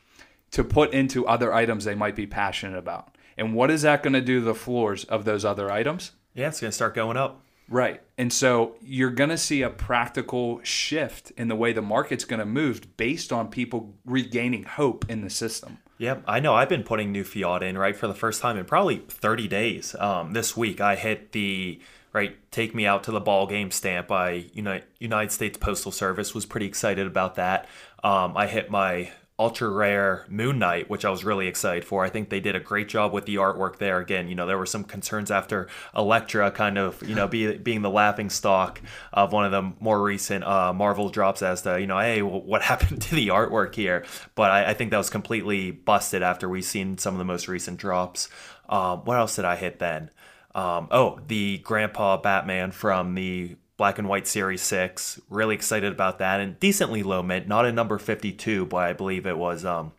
to 0.53 0.65
put 0.65 0.95
into 0.95 1.27
other 1.27 1.53
items 1.53 1.85
they 1.85 1.95
might 1.95 2.17
be 2.17 2.27
passionate 2.27 2.79
about. 2.79 3.17
And 3.37 3.55
what 3.55 3.71
is 3.71 3.83
that 3.83 4.03
going 4.03 4.15
to 4.15 4.23
do 4.23 4.39
to 4.41 4.45
the 4.47 4.55
floors 4.55 5.05
of 5.05 5.25
those 5.25 5.45
other 5.45 5.71
items? 5.71 6.13
Yeah, 6.35 6.49
it's 6.49 6.61
going 6.61 6.71
to 6.71 6.75
start 6.75 6.95
going 6.95 7.17
up. 7.17 7.43
Right. 7.69 8.03
And 8.19 8.33
so 8.33 8.77
you're 8.83 9.11
going 9.11 9.31
to 9.31 9.39
see 9.39 9.63
a 9.63 9.71
practical 9.71 10.61
shift 10.63 11.33
in 11.33 11.49
the 11.49 11.57
way 11.57 11.73
the 11.73 11.83
market's 11.83 12.25
going 12.25 12.41
to 12.41 12.47
move 12.47 12.97
based 12.97 13.33
on 13.33 13.49
people 13.49 13.95
regaining 14.05 14.65
hope 14.65 15.05
in 15.09 15.23
the 15.23 15.31
system. 15.31 15.79
Yep, 15.99 16.25
I 16.27 16.41
know. 16.41 16.55
I've 16.55 16.69
been 16.69 16.83
putting 16.83 17.13
new 17.13 17.25
fiat 17.25 17.63
in 17.63 17.79
right 17.79 17.97
for 17.97 18.09
the 18.09 18.15
first 18.15 18.43
time 18.43 18.57
in 18.57 18.65
probably 18.65 18.99
30 19.09 19.49
days. 19.49 19.95
Um, 19.99 20.33
this 20.33 20.57
week, 20.57 20.81
I 20.81 20.97
hit 20.97 21.33
the 21.33 21.81
right 22.13 22.37
take 22.51 22.75
me 22.75 22.87
out 22.87 23.05
to 23.05 23.11
the 23.11 23.21
ball 23.21 23.47
game 23.47 23.71
stamp 23.71 24.09
by 24.09 24.47
United 24.53 24.87
United 24.99 25.31
States 25.31 25.57
Postal 25.57 25.93
Service. 25.93 26.35
Was 26.35 26.47
pretty 26.47 26.67
excited 26.67 27.07
about 27.07 27.37
that. 27.37 27.69
Um, 28.03 28.37
I 28.37 28.49
hit 28.49 28.71
my 28.71 29.13
ultra 29.37 29.69
rare 29.69 30.25
Moon 30.29 30.61
Knight, 30.61 30.89
which 30.89 31.05
I 31.05 31.11
was 31.11 31.25
really 31.25 31.49
excited 31.49 31.85
for. 31.85 32.05
I 32.05 32.09
think 32.09 32.31
they 32.31 32.39
did 32.39 32.55
a 32.55 32.61
great 32.61 32.89
job 32.89 33.13
with 33.13 33.27
the 33.27 33.37
artwork 33.37 33.79
there. 33.79 33.99
Again, 33.99 34.29
you 34.29 34.37
know, 34.37 34.47
there 34.47 34.59
were 34.59 34.67
some 34.67 34.85
concerns 34.85 35.31
after 35.31 35.67
Elektra 35.97 36.53
kind 36.53 36.79
of, 36.79 37.03
you 37.03 37.17
know, 37.17 37.27
be, 37.27 37.57
being 37.57 37.83
the 37.83 37.91
laughing 37.91 38.31
stock 38.31 38.81
of 39.13 39.33
one 39.33 39.45
of 39.45 39.51
the 39.51 39.73
more 39.81 40.01
recent 40.01 40.45
uh, 40.45 40.73
Marvel 40.73 41.09
drops 41.09 41.43
as 41.43 41.63
to, 41.63 41.81
you 41.81 41.87
know, 41.87 41.99
hey, 41.99 42.23
what 42.23 42.63
happened 42.71 43.03
to 43.03 43.15
the 43.17 43.29
artwork 43.29 43.75
here? 43.75 44.05
But 44.37 44.53
I, 44.53 44.71
I 44.71 44.75
think 44.75 44.93
that 44.93 44.99
was 44.99 45.11
completely 45.11 45.73
busted 45.73 46.23
after 46.23 46.49
we've 46.49 46.65
seen 46.65 46.97
some 46.99 47.15
of 47.15 47.19
the 47.19 47.25
most 47.25 47.49
recent 47.49 47.79
drops. 47.79 48.29
Um, 48.69 49.01
what 49.05 49.19
else 49.19 49.35
did 49.35 49.45
I 49.45 49.57
hit 49.57 49.81
then? 49.81 50.11
Um, 50.55 50.87
oh, 50.93 51.19
the 51.27 51.61
Grampá 51.65 52.23
Batman 52.23 52.71
from 52.71 53.17
the 53.17 53.57
Black 53.77 53.99
and 53.99 54.09
White 54.09 54.27
Series 54.27 54.63
6. 54.63 55.21
Really 55.29 55.55
excited 55.55 55.93
about 55.93 56.19
that 56.19 56.41
and 56.41 56.59
decently 56.61 57.03
low 57.03 57.23
mint, 57.23 57.49
not 57.49 57.67
a 57.67 57.73
number 57.73 57.99
52, 57.99 58.67
but 58.67 58.77
I 58.79 58.93
believe 58.93 59.27
it 59.27 59.39
was 59.39 59.65
um 59.65 59.93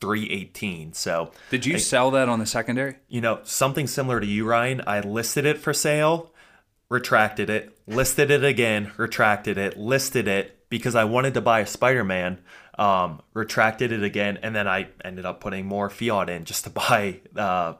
318. 0.00 0.92
So, 0.92 1.30
did 1.50 1.64
you 1.64 1.76
I, 1.76 1.78
sell 1.78 2.10
that 2.10 2.28
on 2.28 2.40
the 2.40 2.46
secondary? 2.46 2.96
You 3.08 3.20
know, 3.20 3.40
something 3.44 3.86
similar 3.86 4.20
to 4.20 4.26
you, 4.26 4.44
Ryan. 4.44 4.82
I 4.86 5.00
listed 5.00 5.46
it 5.46 5.58
for 5.58 5.72
sale, 5.72 6.32
retracted 6.88 7.48
it, 7.48 7.78
listed 7.86 8.30
it 8.30 8.42
again, 8.42 8.90
retracted 8.96 9.56
it, 9.56 9.78
listed 9.78 10.26
it 10.26 10.68
because 10.68 10.96
I 10.96 11.04
wanted 11.04 11.34
to 11.34 11.40
buy 11.40 11.60
a 11.60 11.66
Spider-Man. 11.66 12.38
Um, 12.78 13.20
retracted 13.34 13.92
it 13.92 14.02
again, 14.02 14.38
and 14.42 14.56
then 14.56 14.66
I 14.66 14.88
ended 15.04 15.26
up 15.26 15.40
putting 15.40 15.66
more 15.66 15.88
fiat 15.88 16.28
in 16.30 16.44
just 16.46 16.64
to 16.64 16.70
buy 16.70 17.20
uh, 17.36 17.74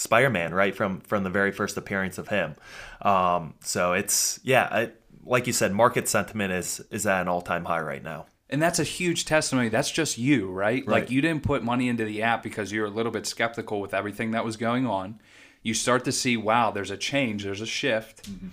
Spider-Man, 0.00 0.54
right 0.54 0.74
from 0.74 1.00
from 1.00 1.24
the 1.24 1.30
very 1.30 1.52
first 1.52 1.76
appearance 1.76 2.18
of 2.18 2.28
him. 2.28 2.56
Um, 3.02 3.54
so 3.60 3.92
it's 3.92 4.40
yeah, 4.42 4.86
like 5.24 5.46
you 5.46 5.52
said, 5.52 5.72
market 5.72 6.08
sentiment 6.08 6.52
is 6.52 6.80
is 6.90 7.06
at 7.06 7.20
an 7.20 7.28
all-time 7.28 7.66
high 7.66 7.80
right 7.80 8.02
now. 8.02 8.26
And 8.48 8.60
that's 8.60 8.80
a 8.80 8.84
huge 8.84 9.26
testimony. 9.26 9.68
That's 9.68 9.90
just 9.90 10.18
you, 10.18 10.50
right? 10.50 10.84
right? 10.84 10.88
Like 10.88 11.10
you 11.10 11.20
didn't 11.20 11.44
put 11.44 11.62
money 11.62 11.88
into 11.88 12.04
the 12.04 12.22
app 12.22 12.42
because 12.42 12.72
you're 12.72 12.86
a 12.86 12.90
little 12.90 13.12
bit 13.12 13.26
skeptical 13.26 13.80
with 13.80 13.94
everything 13.94 14.32
that 14.32 14.44
was 14.44 14.56
going 14.56 14.86
on. 14.86 15.20
You 15.62 15.74
start 15.74 16.04
to 16.06 16.12
see, 16.12 16.36
wow, 16.36 16.70
there's 16.72 16.90
a 16.90 16.96
change, 16.96 17.44
there's 17.44 17.60
a 17.60 17.66
shift. 17.66 18.28
Mm-hmm. 18.28 18.48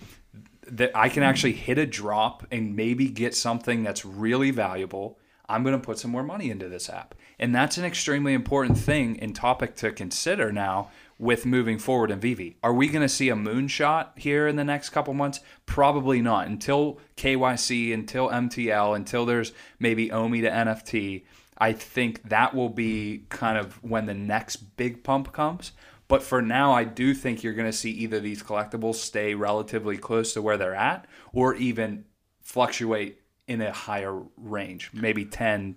That 0.70 0.92
I 0.94 1.08
can 1.08 1.24
actually 1.24 1.54
hit 1.54 1.78
a 1.78 1.86
drop 1.86 2.46
and 2.52 2.76
maybe 2.76 3.08
get 3.08 3.34
something 3.34 3.84
that's 3.84 4.04
really 4.06 4.52
valuable. 4.52 5.18
I'm 5.50 5.64
going 5.64 5.80
to 5.80 5.84
put 5.84 5.98
some 5.98 6.12
more 6.12 6.24
money 6.24 6.52
into 6.52 6.68
this 6.68 6.90
app. 6.90 7.16
And 7.40 7.56
that's 7.56 7.78
an 7.78 7.86
extremely 7.86 8.34
important 8.34 8.78
thing 8.78 9.18
and 9.22 9.34
topic 9.34 9.76
to 9.78 9.92
consider 9.92 10.52
now 10.52 10.92
with 11.20 11.46
moving 11.46 11.80
forward 11.80 12.12
in 12.12 12.20
VeVe. 12.20 12.56
Are 12.64 12.74
we 12.74 12.88
going 12.88 13.02
to 13.02 13.10
see 13.10 13.30
a 13.30 13.36
moonshot 13.36 14.18
here 14.18 14.48
in 14.48 14.56
the 14.56 14.64
next 14.64 14.90
couple 14.90 15.14
months? 15.14 15.40
Probably 15.66 16.22
not. 16.22 16.48
Until 16.48 17.00
KYC, 17.16 17.94
until 17.94 18.30
MTL, 18.30 18.96
until 18.96 19.26
there's 19.26 19.52
maybe 19.80 20.12
OMI 20.12 20.42
to 20.42 20.50
NFT, 20.50 21.24
I 21.58 21.74
think 21.74 22.30
that 22.30 22.54
will 22.54 22.70
be 22.70 23.26
kind 23.30 23.58
of 23.58 23.84
when 23.84 24.06
the 24.06 24.14
next 24.14 24.78
big 24.78 25.04
pump 25.04 25.34
comes. 25.34 25.72
But 26.08 26.24
for 26.24 26.42
now, 26.42 26.72
I 26.72 26.84
do 26.84 27.14
think 27.14 27.44
you're 27.44 27.54
going 27.54 27.70
to 27.70 27.78
see 27.78 27.92
either 27.92 28.20
these 28.20 28.44
collectibles 28.44 28.96
stay 28.96 29.34
relatively 29.34 29.98
close 29.98 30.34
to 30.34 30.42
where 30.42 30.58
they're 30.58 30.76
at 30.76 31.06
or 31.34 31.56
even 31.56 32.06
fluctuate 32.42 33.20
in 33.48 33.62
a 33.62 33.72
higher 33.72 34.22
range, 34.38 34.92
maybe 34.94 35.26
10, 35.26 35.76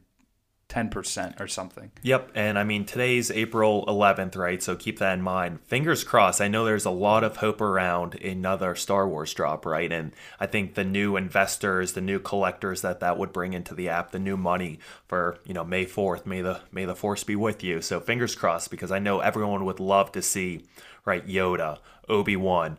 10% 0.71 1.41
or 1.41 1.49
something. 1.49 1.91
Yep. 2.03 2.31
And 2.35 2.59
I 2.59 2.65
mean, 2.65 2.87
today's 2.87 3.31
April 3.31 3.85
11th, 3.87 4.37
right? 4.37 4.63
So 4.63 4.77
keep 4.77 4.99
that 5.01 5.15
in 5.15 5.23
mind. 5.23 5.61
Fingers 5.67 6.05
crossed. 6.05 6.41
I 6.41 6.49
know 6.49 6.65
there's 6.65 6.85
a 6.85 6.91
lot 6.91 7.25
of 7.25 7.39
hope 7.39 7.61
around 7.61 8.15
another 8.23 8.75
Star 8.75 9.07
Wars 9.09 9.35
drop, 9.35 9.67
right? 9.67 9.91
And 9.91 10.13
I 10.39 10.47
think 10.47 10.75
the 10.75 10.85
new 10.85 11.17
investors, 11.17 11.93
the 11.93 12.01
new 12.01 12.21
collectors 12.21 12.83
that 12.83 13.01
that 13.01 13.19
would 13.19 13.33
bring 13.33 13.53
into 13.53 13.75
the 13.75 13.89
app, 13.89 14.13
the 14.13 14.19
new 14.19 14.37
money 14.37 14.79
for, 15.07 15.39
you 15.45 15.53
know, 15.53 15.65
May 15.65 15.85
4th, 15.85 16.25
may 16.25 16.41
the 16.41 16.61
may 16.71 16.85
the 16.85 16.95
force 16.95 17.25
be 17.25 17.37
with 17.37 17.65
you. 17.65 17.83
So 17.83 18.01
fingers 18.01 18.37
crossed 18.37 18.71
because 18.71 18.93
I 18.93 19.01
know 19.01 19.21
everyone 19.21 19.65
would 19.65 19.81
love 19.81 20.13
to 20.13 20.23
see, 20.23 20.67
right, 21.05 21.27
Yoda, 21.27 21.79
Obi-Wan, 22.09 22.79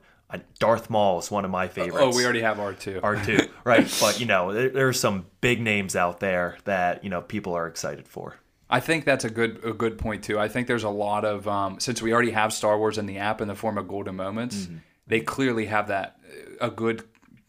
Darth 0.60 0.90
Maul 0.90 1.20
is 1.20 1.30
one 1.30 1.46
of 1.46 1.52
my 1.52 1.68
favorites. 1.68 1.98
Oh, 2.00 2.16
we 2.16 2.24
already 2.24 2.42
have 2.42 2.58
R2. 2.58 3.02
R2, 3.02 3.50
right. 3.64 3.98
But, 4.00 4.20
you 4.20 4.26
know, 4.26 4.54
there, 4.54 4.70
there, 4.70 4.88
are 4.88 4.94
some 4.94 5.26
big 5.42 5.62
names 5.62 5.96
out 5.96 6.20
there 6.20 6.58
that, 6.66 7.04
you 7.04 7.10
know, 7.10 7.22
people 7.22 7.54
are 7.54 7.68
excited 7.68 8.08
for. 8.08 8.36
I 8.70 8.80
think 8.80 9.04
that's 9.04 9.26
a 9.26 9.30
good 9.30 9.64
a 9.66 9.74
good 9.74 9.98
point, 9.98 10.24
too. 10.24 10.40
I 10.40 10.48
think 10.48 10.68
there's 10.68 10.86
a 10.86 10.90
lot 10.90 11.26
of, 11.26 11.48
um, 11.48 11.80
since 11.80 12.02
we 12.02 12.14
already 12.14 12.32
have 12.32 12.54
Star 12.54 12.78
Wars 12.78 12.98
in 12.98 13.06
the 13.06 13.18
app 13.18 13.42
in 13.42 13.48
the 13.48 13.56
form 13.56 13.78
of 13.78 13.88
Golden 13.88 14.16
Moments, 14.16 14.56
mm-hmm. 14.56 14.78
they 15.08 15.20
clearly 15.20 15.66
have 15.66 15.90
that, 15.90 16.18
a 16.62 16.72
good 16.72 17.04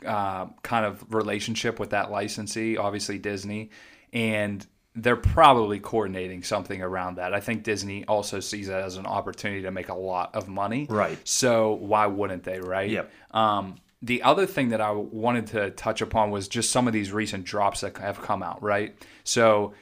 uh, 0.05 0.47
kind 0.63 0.85
of 0.85 1.15
relationship 1.15 1.79
with 1.79 1.91
that 1.91 2.11
licensee, 2.11 2.77
obviously 2.77 3.19
Disney. 3.19 3.71
And 4.13 4.67
they're 4.95 5.17
probably 5.17 5.81
coordinating 5.81 6.43
something 6.43 6.83
around 6.83 7.17
that. 7.17 7.33
I 7.33 7.41
think 7.41 7.63
Disney 7.63 8.05
also 8.05 8.41
sees 8.41 8.69
it 8.69 8.75
as 8.75 8.97
an 8.97 9.07
opportunity 9.07 9.63
to 9.63 9.71
make 9.71 9.89
a 9.89 9.95
lot 9.95 10.35
of 10.35 10.49
money. 10.49 10.87
Right. 10.89 11.19
So 11.25 11.73
why 11.75 12.07
wouldn't 12.07 12.45
they, 12.45 12.61
right? 12.61 12.91
Yep. 12.91 13.11
Um, 13.31 13.77
the 14.03 14.23
other 14.23 14.47
thing 14.47 14.71
that 14.71 14.81
I 14.81 14.91
wanted 14.91 15.47
to 15.49 15.71
touch 15.71 16.03
upon 16.03 16.31
was 16.31 16.49
just 16.49 16.71
some 16.71 16.87
of 16.87 16.93
these 16.93 17.13
recent 17.13 17.45
drops 17.45 17.81
that 17.81 17.97
have 17.99 18.21
come 18.21 18.43
out, 18.43 18.63
right? 18.63 18.95
So 19.25 19.73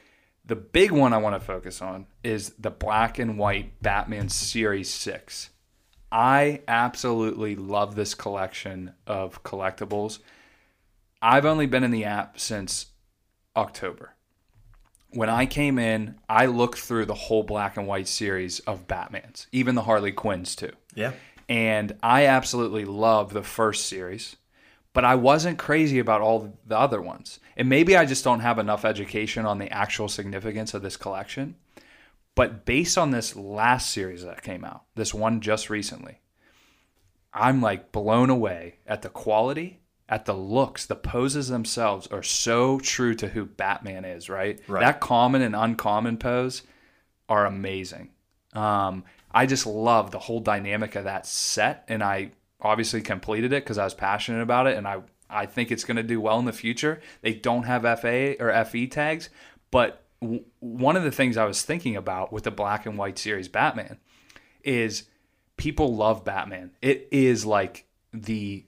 the 0.45 0.55
big 0.55 0.91
one 0.91 1.11
I 1.11 1.17
want 1.17 1.35
to 1.35 1.45
focus 1.45 1.81
on 1.81 2.05
is 2.23 2.51
the 2.51 2.71
black 2.71 3.19
and 3.19 3.37
white 3.37 3.81
Batman 3.81 4.29
Series 4.29 4.93
6. 4.93 5.49
I 6.11 6.61
absolutely 6.67 7.55
love 7.55 7.95
this 7.95 8.13
collection 8.13 8.93
of 9.07 9.43
collectibles. 9.43 10.19
I've 11.21 11.45
only 11.45 11.65
been 11.65 11.83
in 11.83 11.91
the 11.91 12.05
app 12.05 12.39
since 12.39 12.87
October 13.55 14.15
when 15.11 15.29
I 15.29 15.45
came 15.45 15.77
in, 15.77 16.15
I 16.29 16.45
looked 16.45 16.79
through 16.79 17.05
the 17.05 17.13
whole 17.13 17.43
black 17.43 17.77
and 17.77 17.87
white 17.87 18.07
series 18.07 18.59
of 18.61 18.87
Batmans, 18.87 19.47
even 19.51 19.75
the 19.75 19.83
Harley 19.83 20.11
Quinns 20.11 20.55
too. 20.55 20.71
Yeah. 20.95 21.13
And 21.49 21.97
I 22.01 22.27
absolutely 22.27 22.85
love 22.85 23.33
the 23.33 23.43
first 23.43 23.87
series, 23.87 24.37
but 24.93 25.03
I 25.03 25.15
wasn't 25.15 25.59
crazy 25.59 25.99
about 25.99 26.21
all 26.21 26.57
the 26.65 26.77
other 26.77 27.01
ones. 27.01 27.39
And 27.57 27.67
maybe 27.67 27.97
I 27.97 28.05
just 28.05 28.23
don't 28.23 28.39
have 28.39 28.57
enough 28.57 28.85
education 28.85 29.45
on 29.45 29.57
the 29.57 29.69
actual 29.71 30.07
significance 30.07 30.73
of 30.73 30.81
this 30.81 30.97
collection. 30.97 31.55
But 32.35 32.65
based 32.65 32.97
on 32.97 33.11
this 33.11 33.35
last 33.35 33.91
series 33.91 34.23
that 34.23 34.43
came 34.43 34.63
out, 34.63 34.83
this 34.95 35.13
one 35.13 35.41
just 35.41 35.69
recently, 35.69 36.21
I'm 37.33 37.61
like 37.61 37.91
blown 37.91 38.29
away 38.29 38.75
at 38.87 39.01
the 39.01 39.09
quality 39.09 39.80
at 40.11 40.25
the 40.25 40.33
looks, 40.33 40.85
the 40.85 40.95
poses 40.95 41.47
themselves 41.47 42.05
are 42.07 42.21
so 42.21 42.79
true 42.79 43.15
to 43.15 43.29
who 43.29 43.45
Batman 43.45 44.03
is, 44.03 44.29
right? 44.29 44.59
right. 44.67 44.81
That 44.81 44.99
common 44.99 45.41
and 45.41 45.55
uncommon 45.55 46.17
pose 46.17 46.63
are 47.29 47.45
amazing. 47.45 48.09
Um, 48.53 49.05
I 49.31 49.45
just 49.45 49.65
love 49.65 50.11
the 50.11 50.19
whole 50.19 50.41
dynamic 50.41 50.95
of 50.95 51.05
that 51.05 51.25
set, 51.25 51.85
and 51.87 52.03
I 52.03 52.31
obviously 52.59 53.01
completed 53.01 53.53
it 53.53 53.63
because 53.63 53.77
I 53.77 53.85
was 53.85 53.93
passionate 53.93 54.41
about 54.41 54.67
it, 54.67 54.77
and 54.77 54.85
I 54.85 55.01
I 55.29 55.45
think 55.45 55.71
it's 55.71 55.85
going 55.85 55.95
to 55.95 56.03
do 56.03 56.19
well 56.19 56.39
in 56.39 56.45
the 56.45 56.51
future. 56.51 56.99
They 57.21 57.33
don't 57.33 57.63
have 57.63 57.83
FA 58.01 58.35
or 58.37 58.65
FE 58.65 58.87
tags, 58.87 59.29
but 59.71 60.03
w- 60.21 60.43
one 60.59 60.97
of 60.97 61.03
the 61.03 61.11
things 61.11 61.37
I 61.37 61.45
was 61.45 61.61
thinking 61.61 61.95
about 61.95 62.33
with 62.33 62.43
the 62.43 62.51
black 62.51 62.85
and 62.85 62.97
white 62.97 63.17
series 63.17 63.47
Batman 63.47 63.97
is 64.61 65.03
people 65.55 65.95
love 65.95 66.25
Batman. 66.25 66.71
It 66.81 67.07
is 67.13 67.45
like 67.45 67.85
the 68.11 68.65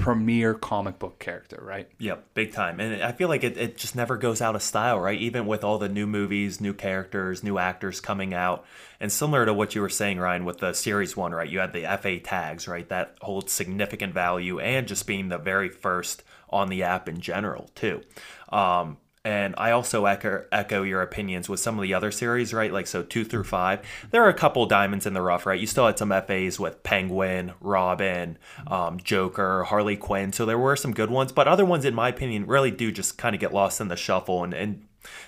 premier 0.00 0.54
comic 0.54 0.98
book 0.98 1.18
character, 1.18 1.60
right? 1.62 1.88
Yep, 1.98 2.34
big 2.34 2.52
time. 2.52 2.80
And 2.80 3.02
I 3.02 3.12
feel 3.12 3.28
like 3.28 3.44
it, 3.44 3.56
it 3.56 3.76
just 3.76 3.94
never 3.94 4.16
goes 4.16 4.40
out 4.40 4.56
of 4.56 4.62
style, 4.62 4.98
right? 4.98 5.18
Even 5.18 5.46
with 5.46 5.62
all 5.62 5.78
the 5.78 5.88
new 5.88 6.06
movies, 6.06 6.60
new 6.60 6.74
characters, 6.74 7.44
new 7.44 7.58
actors 7.58 8.00
coming 8.00 8.34
out. 8.34 8.64
And 8.98 9.12
similar 9.12 9.46
to 9.46 9.54
what 9.54 9.74
you 9.74 9.80
were 9.80 9.88
saying, 9.88 10.18
Ryan, 10.18 10.44
with 10.44 10.58
the 10.58 10.72
series 10.72 11.16
one, 11.16 11.32
right? 11.32 11.48
You 11.48 11.60
had 11.60 11.72
the 11.72 11.86
FA 12.00 12.18
tags, 12.18 12.66
right? 12.66 12.88
That 12.88 13.16
holds 13.20 13.52
significant 13.52 14.14
value 14.14 14.58
and 14.58 14.88
just 14.88 15.06
being 15.06 15.28
the 15.28 15.38
very 15.38 15.68
first 15.68 16.22
on 16.48 16.68
the 16.68 16.82
app 16.82 17.08
in 17.08 17.20
general, 17.20 17.70
too. 17.74 18.02
Um, 18.50 18.96
and 19.24 19.54
I 19.58 19.72
also 19.72 20.06
echo, 20.06 20.44
echo 20.50 20.82
your 20.82 21.02
opinions 21.02 21.48
with 21.48 21.60
some 21.60 21.78
of 21.78 21.82
the 21.82 21.92
other 21.92 22.10
series, 22.10 22.54
right? 22.54 22.72
Like, 22.72 22.86
so 22.86 23.02
two 23.02 23.24
through 23.24 23.44
five, 23.44 23.80
there 24.10 24.24
are 24.24 24.30
a 24.30 24.34
couple 24.34 24.64
diamonds 24.64 25.06
in 25.06 25.12
the 25.12 25.20
rough, 25.20 25.44
right? 25.44 25.60
You 25.60 25.66
still 25.66 25.86
had 25.86 25.98
some 25.98 26.10
FAs 26.10 26.58
with 26.58 26.82
Penguin, 26.82 27.52
Robin, 27.60 28.38
um, 28.66 28.98
Joker, 28.98 29.64
Harley 29.64 29.96
Quinn. 29.96 30.32
So 30.32 30.46
there 30.46 30.58
were 30.58 30.76
some 30.76 30.94
good 30.94 31.10
ones, 31.10 31.32
but 31.32 31.46
other 31.46 31.66
ones, 31.66 31.84
in 31.84 31.94
my 31.94 32.08
opinion, 32.08 32.46
really 32.46 32.70
do 32.70 32.90
just 32.90 33.18
kind 33.18 33.34
of 33.34 33.40
get 33.40 33.52
lost 33.52 33.80
in 33.80 33.88
the 33.88 33.96
shuffle 33.96 34.42
and, 34.42 34.54
and 34.54 34.86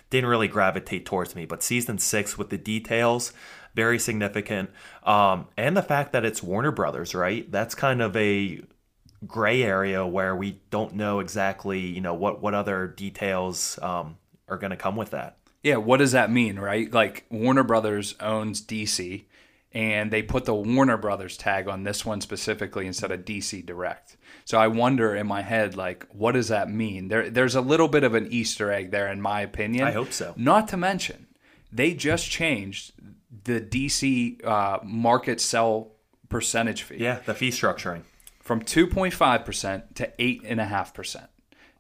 didn't 0.09 0.31
really 0.31 0.49
gravitate 0.49 1.05
towards 1.05 1.35
me. 1.35 1.45
But 1.45 1.63
season 1.63 1.99
six 1.99 2.39
with 2.39 2.49
the 2.49 2.59
details, 2.59 3.35
very 3.75 3.99
significant. 3.99 4.71
Um, 5.03 5.49
and 5.59 5.77
the 5.77 5.83
fact 5.83 6.13
that 6.13 6.25
it's 6.25 6.43
Warner 6.43 6.73
Brothers, 6.73 7.15
right? 7.15 7.51
That's 7.51 7.75
kind 7.75 8.01
of 8.01 8.17
a 8.17 8.63
gray 9.27 9.63
area 9.63 10.07
where 10.07 10.35
we 10.35 10.61
don't 10.71 10.95
know 10.95 11.21
exactly, 11.21 11.81
you 11.81 12.01
know, 12.01 12.15
what 12.15 12.43
what 12.43 12.55
other 12.55 12.87
details 12.87 13.79
um, 13.83 14.19
are 14.49 14.57
going 14.57 14.71
to 14.71 14.77
come 14.77 14.97
with 14.97 15.11
that. 15.11 15.39
Yeah, 15.63 15.77
what 15.77 15.99
does 15.99 16.13
that 16.13 16.31
mean, 16.31 16.59
right? 16.59 16.93
Like 16.93 17.25
Warner 17.31 17.63
Brothers 17.63 18.17
owns 18.21 18.61
DC, 18.61 19.25
and 19.73 20.11
they 20.11 20.23
put 20.23 20.45
the 20.45 20.55
Warner 20.55 20.97
Brothers 20.97 21.37
tag 21.37 21.69
on 21.69 21.85
this 21.85 22.05
one 22.05 22.21
specifically 22.21 22.87
instead 22.87 23.13
of 23.13 23.25
DC 23.25 23.65
Direct. 23.65 24.17
So 24.45 24.59
I 24.59 24.67
wonder 24.67 25.15
in 25.15 25.27
my 25.29 25.43
head, 25.43 25.77
like, 25.77 26.07
what 26.11 26.33
does 26.33 26.49
that 26.49 26.69
mean? 26.69 27.09
There, 27.09 27.31
there's 27.31 27.55
a 27.55 27.61
little 27.61 27.87
bit 27.87 28.03
of 28.03 28.15
an 28.15 28.27
Easter 28.33 28.73
egg 28.73 28.91
there, 28.91 29.07
in 29.07 29.21
my 29.21 29.41
opinion. 29.41 29.87
I 29.87 29.93
hope 29.93 30.13
so. 30.13 30.35
Not 30.37 30.67
to 30.69 30.77
mention, 30.77 31.29
they 31.71 31.95
just 31.95 32.29
changed 32.29 32.93
the 33.45 33.61
DC 33.61 34.45
uh, 34.45 34.81
market 34.83 35.41
sell 35.41 35.93
percentage 36.29 36.83
fee 36.83 36.97
Yeah, 36.99 37.21
the 37.25 37.35
fee 37.35 37.51
structuring. 37.51 38.03
From 38.43 38.61
2.5% 38.61 39.95
to 39.95 40.13
8.5%. 40.19 41.29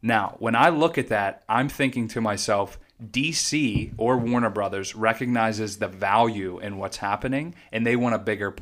Now, 0.01 0.37
when 0.39 0.55
I 0.55 0.71
look 0.71 0.97
at 0.97 1.09
that, 1.09 1.43
I'm 1.49 1.69
thinking 1.69 2.09
to 2.09 2.21
myself, 2.21 2.79
DC 3.05 3.93
or 3.97 4.17
Warner 4.17 4.51
Brothers 4.51 4.95
recognizes 4.95 5.79
the 5.79 5.89
value 5.89 6.61
in 6.61 6.79
what's 6.79 6.99
happening 6.99 7.55
and 7.73 7.85
they 7.85 7.97
want 7.97 8.15
a 8.15 8.19
bigger 8.19 8.55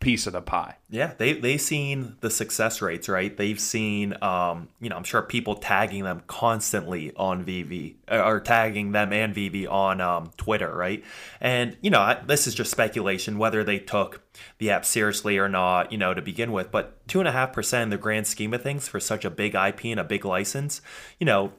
piece 0.00 0.28
of 0.28 0.32
the 0.32 0.40
pie. 0.40 0.76
Yeah, 0.88 1.14
they 1.18 1.32
they've 1.32 1.60
seen 1.60 2.16
the 2.20 2.30
success 2.30 2.80
rates, 2.80 3.08
right? 3.08 3.36
They've 3.36 3.58
seen, 3.58 4.14
um, 4.22 4.68
you 4.80 4.88
know, 4.88 4.96
I'm 4.96 5.04
sure 5.04 5.22
people 5.22 5.56
tagging 5.56 6.04
them 6.04 6.22
constantly 6.26 7.12
on 7.16 7.44
VeVe 7.44 7.96
or 8.08 8.40
tagging 8.40 8.92
them 8.92 9.12
and 9.12 9.34
VeVe 9.34 9.66
on 9.66 10.00
um, 10.00 10.30
Twitter, 10.36 10.72
right? 10.72 11.02
And 11.40 11.76
you 11.80 11.90
know, 11.90 12.00
I, 12.00 12.22
this 12.26 12.46
is 12.46 12.54
just 12.54 12.70
speculation 12.70 13.38
whether 13.38 13.64
they 13.64 13.78
took 13.78 14.22
the 14.58 14.70
app 14.70 14.84
seriously 14.84 15.36
or 15.36 15.48
not, 15.48 15.90
you 15.90 15.98
know, 15.98 16.14
to 16.14 16.22
begin 16.22 16.52
with. 16.52 16.70
But 16.70 17.06
two 17.08 17.18
and 17.18 17.28
a 17.28 17.32
half 17.32 17.52
percent 17.52 17.84
in 17.84 17.90
the 17.90 17.98
grand 17.98 18.28
scheme 18.28 18.54
of 18.54 18.62
things 18.62 18.86
for 18.86 19.00
such 19.00 19.24
a 19.24 19.30
big 19.30 19.54
IP 19.54 19.86
and 19.86 19.98
a 19.98 20.04
big 20.04 20.24
license, 20.24 20.80
you 21.18 21.26
know, 21.26 21.52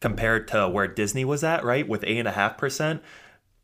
compared 0.00 0.48
to 0.48 0.68
where 0.68 0.86
Disney 0.86 1.24
was 1.24 1.42
at, 1.42 1.64
right, 1.64 1.88
with 1.88 2.04
eight 2.04 2.18
and 2.18 2.28
a 2.28 2.32
half 2.32 2.58
percent. 2.58 3.02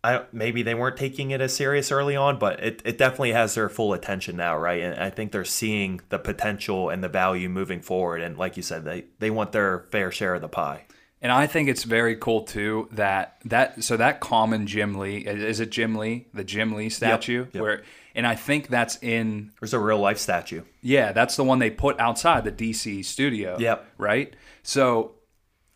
I, 0.04 0.24
maybe 0.32 0.62
they 0.62 0.74
weren't 0.74 0.96
taking 0.96 1.30
it 1.30 1.40
as 1.40 1.54
serious 1.54 1.92
early 1.92 2.16
on, 2.16 2.38
but 2.38 2.60
it, 2.60 2.82
it 2.84 2.98
definitely 2.98 3.32
has 3.32 3.54
their 3.54 3.68
full 3.68 3.92
attention 3.92 4.36
now, 4.36 4.56
right? 4.58 4.82
And 4.82 5.00
I 5.00 5.10
think 5.10 5.30
they're 5.30 5.44
seeing 5.44 6.00
the 6.08 6.18
potential 6.18 6.90
and 6.90 7.04
the 7.04 7.08
value 7.08 7.48
moving 7.48 7.80
forward. 7.80 8.20
And 8.20 8.36
like 8.36 8.56
you 8.56 8.64
said, 8.64 8.84
they, 8.84 9.04
they 9.20 9.30
want 9.30 9.52
their 9.52 9.86
fair 9.92 10.10
share 10.10 10.34
of 10.34 10.40
the 10.40 10.48
pie. 10.48 10.86
And 11.20 11.30
I 11.30 11.46
think 11.46 11.68
it's 11.68 11.84
very 11.84 12.16
cool 12.16 12.42
too 12.42 12.88
that 12.90 13.36
that 13.44 13.84
so 13.84 13.96
that 13.96 14.18
common 14.18 14.66
Jim 14.66 14.98
Lee 14.98 15.18
is 15.18 15.60
it 15.60 15.70
Jim 15.70 15.94
Lee 15.94 16.26
the 16.34 16.42
Jim 16.42 16.72
Lee 16.72 16.88
statue 16.88 17.46
yep. 17.52 17.62
where 17.62 17.82
and 18.16 18.26
I 18.26 18.34
think 18.34 18.66
that's 18.66 18.98
in 19.02 19.52
There's 19.60 19.72
a 19.72 19.78
real 19.78 19.98
life 19.98 20.18
statue. 20.18 20.62
Yeah, 20.82 21.12
that's 21.12 21.36
the 21.36 21.44
one 21.44 21.60
they 21.60 21.70
put 21.70 21.98
outside 22.00 22.44
the 22.44 22.52
DC 22.52 23.04
studio. 23.04 23.56
Yep. 23.58 23.86
Right? 23.98 24.34
So 24.64 25.12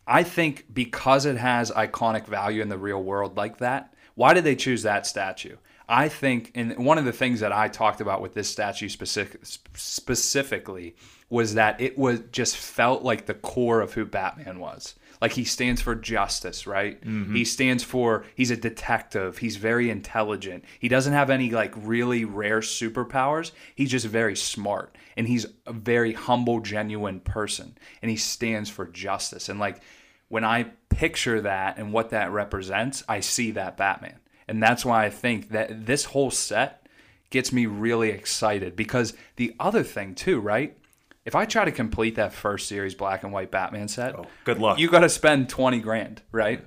I 0.05 0.23
think 0.23 0.65
because 0.73 1.25
it 1.25 1.37
has 1.37 1.71
iconic 1.71 2.25
value 2.25 2.61
in 2.61 2.69
the 2.69 2.77
real 2.77 3.01
world 3.01 3.37
like 3.37 3.57
that, 3.59 3.93
why 4.17 4.33
did 4.33 4.43
they 4.43 4.55
choose 4.55 4.81
that 4.81 5.05
statue? 5.05 5.57
I 5.87 6.09
think, 6.09 6.51
and 6.55 6.75
one 6.83 6.97
of 6.97 7.05
the 7.05 7.13
things 7.13 7.39
that 7.39 7.53
I 7.53 7.67
talked 7.67 8.01
about 8.01 8.19
with 8.19 8.33
this 8.33 8.49
statue 8.49 8.89
specific, 8.89 9.41
specifically 9.45 10.95
was 11.29 11.53
that 11.53 11.79
it 11.79 11.99
was 11.99 12.21
just 12.31 12.57
felt 12.57 13.03
like 13.03 13.27
the 13.27 13.35
core 13.35 13.79
of 13.79 13.93
who 13.93 14.05
Batman 14.05 14.59
was. 14.59 14.95
Like 15.21 15.33
he 15.33 15.43
stands 15.43 15.79
for 15.79 15.93
justice, 15.93 16.65
right? 16.65 16.99
Mm-hmm. 16.99 17.35
He 17.35 17.45
stands 17.45 17.83
for 17.83 18.25
he's 18.33 18.49
a 18.49 18.57
detective. 18.57 19.37
He's 19.37 19.55
very 19.55 19.91
intelligent. 19.91 20.65
He 20.79 20.87
doesn't 20.87 21.13
have 21.13 21.29
any 21.29 21.51
like 21.51 21.73
really 21.75 22.25
rare 22.25 22.61
superpowers. 22.61 23.51
He's 23.75 23.91
just 23.91 24.07
very 24.07 24.35
smart 24.35 24.95
and 25.15 25.27
he's 25.27 25.45
a 25.67 25.73
very 25.73 26.13
humble, 26.13 26.59
genuine 26.59 27.19
person. 27.19 27.77
And 28.01 28.09
he 28.09 28.17
stands 28.17 28.69
for 28.69 28.87
justice. 28.87 29.47
And 29.47 29.59
like 29.59 29.81
when 30.27 30.43
I 30.43 30.71
picture 30.89 31.41
that 31.41 31.77
and 31.77 31.93
what 31.93 32.09
that 32.11 32.31
represents, 32.31 33.03
I 33.07 33.19
see 33.19 33.51
that 33.51 33.77
Batman. 33.77 34.19
And 34.47 34.61
that's 34.63 34.85
why 34.85 35.05
I 35.05 35.09
think 35.09 35.49
that 35.49 35.85
this 35.85 36.05
whole 36.05 36.31
set 36.31 36.87
gets 37.29 37.51
me 37.51 37.65
really 37.65 38.09
excited 38.09 38.75
because 38.75 39.13
the 39.35 39.55
other 39.59 39.83
thing 39.83 40.15
too, 40.15 40.39
right? 40.39 40.77
If 41.25 41.35
I 41.35 41.45
try 41.45 41.65
to 41.65 41.71
complete 41.71 42.15
that 42.15 42.33
first 42.33 42.69
series 42.69 42.95
black 42.95 43.23
and 43.23 43.33
white 43.33 43.51
Batman 43.51 43.89
set, 43.89 44.15
oh, 44.15 44.27
good 44.45 44.59
luck. 44.59 44.79
You 44.79 44.89
got 44.89 45.01
to 45.01 45.09
spend 45.09 45.49
20 45.49 45.79
grand, 45.81 46.21
right? 46.31 46.63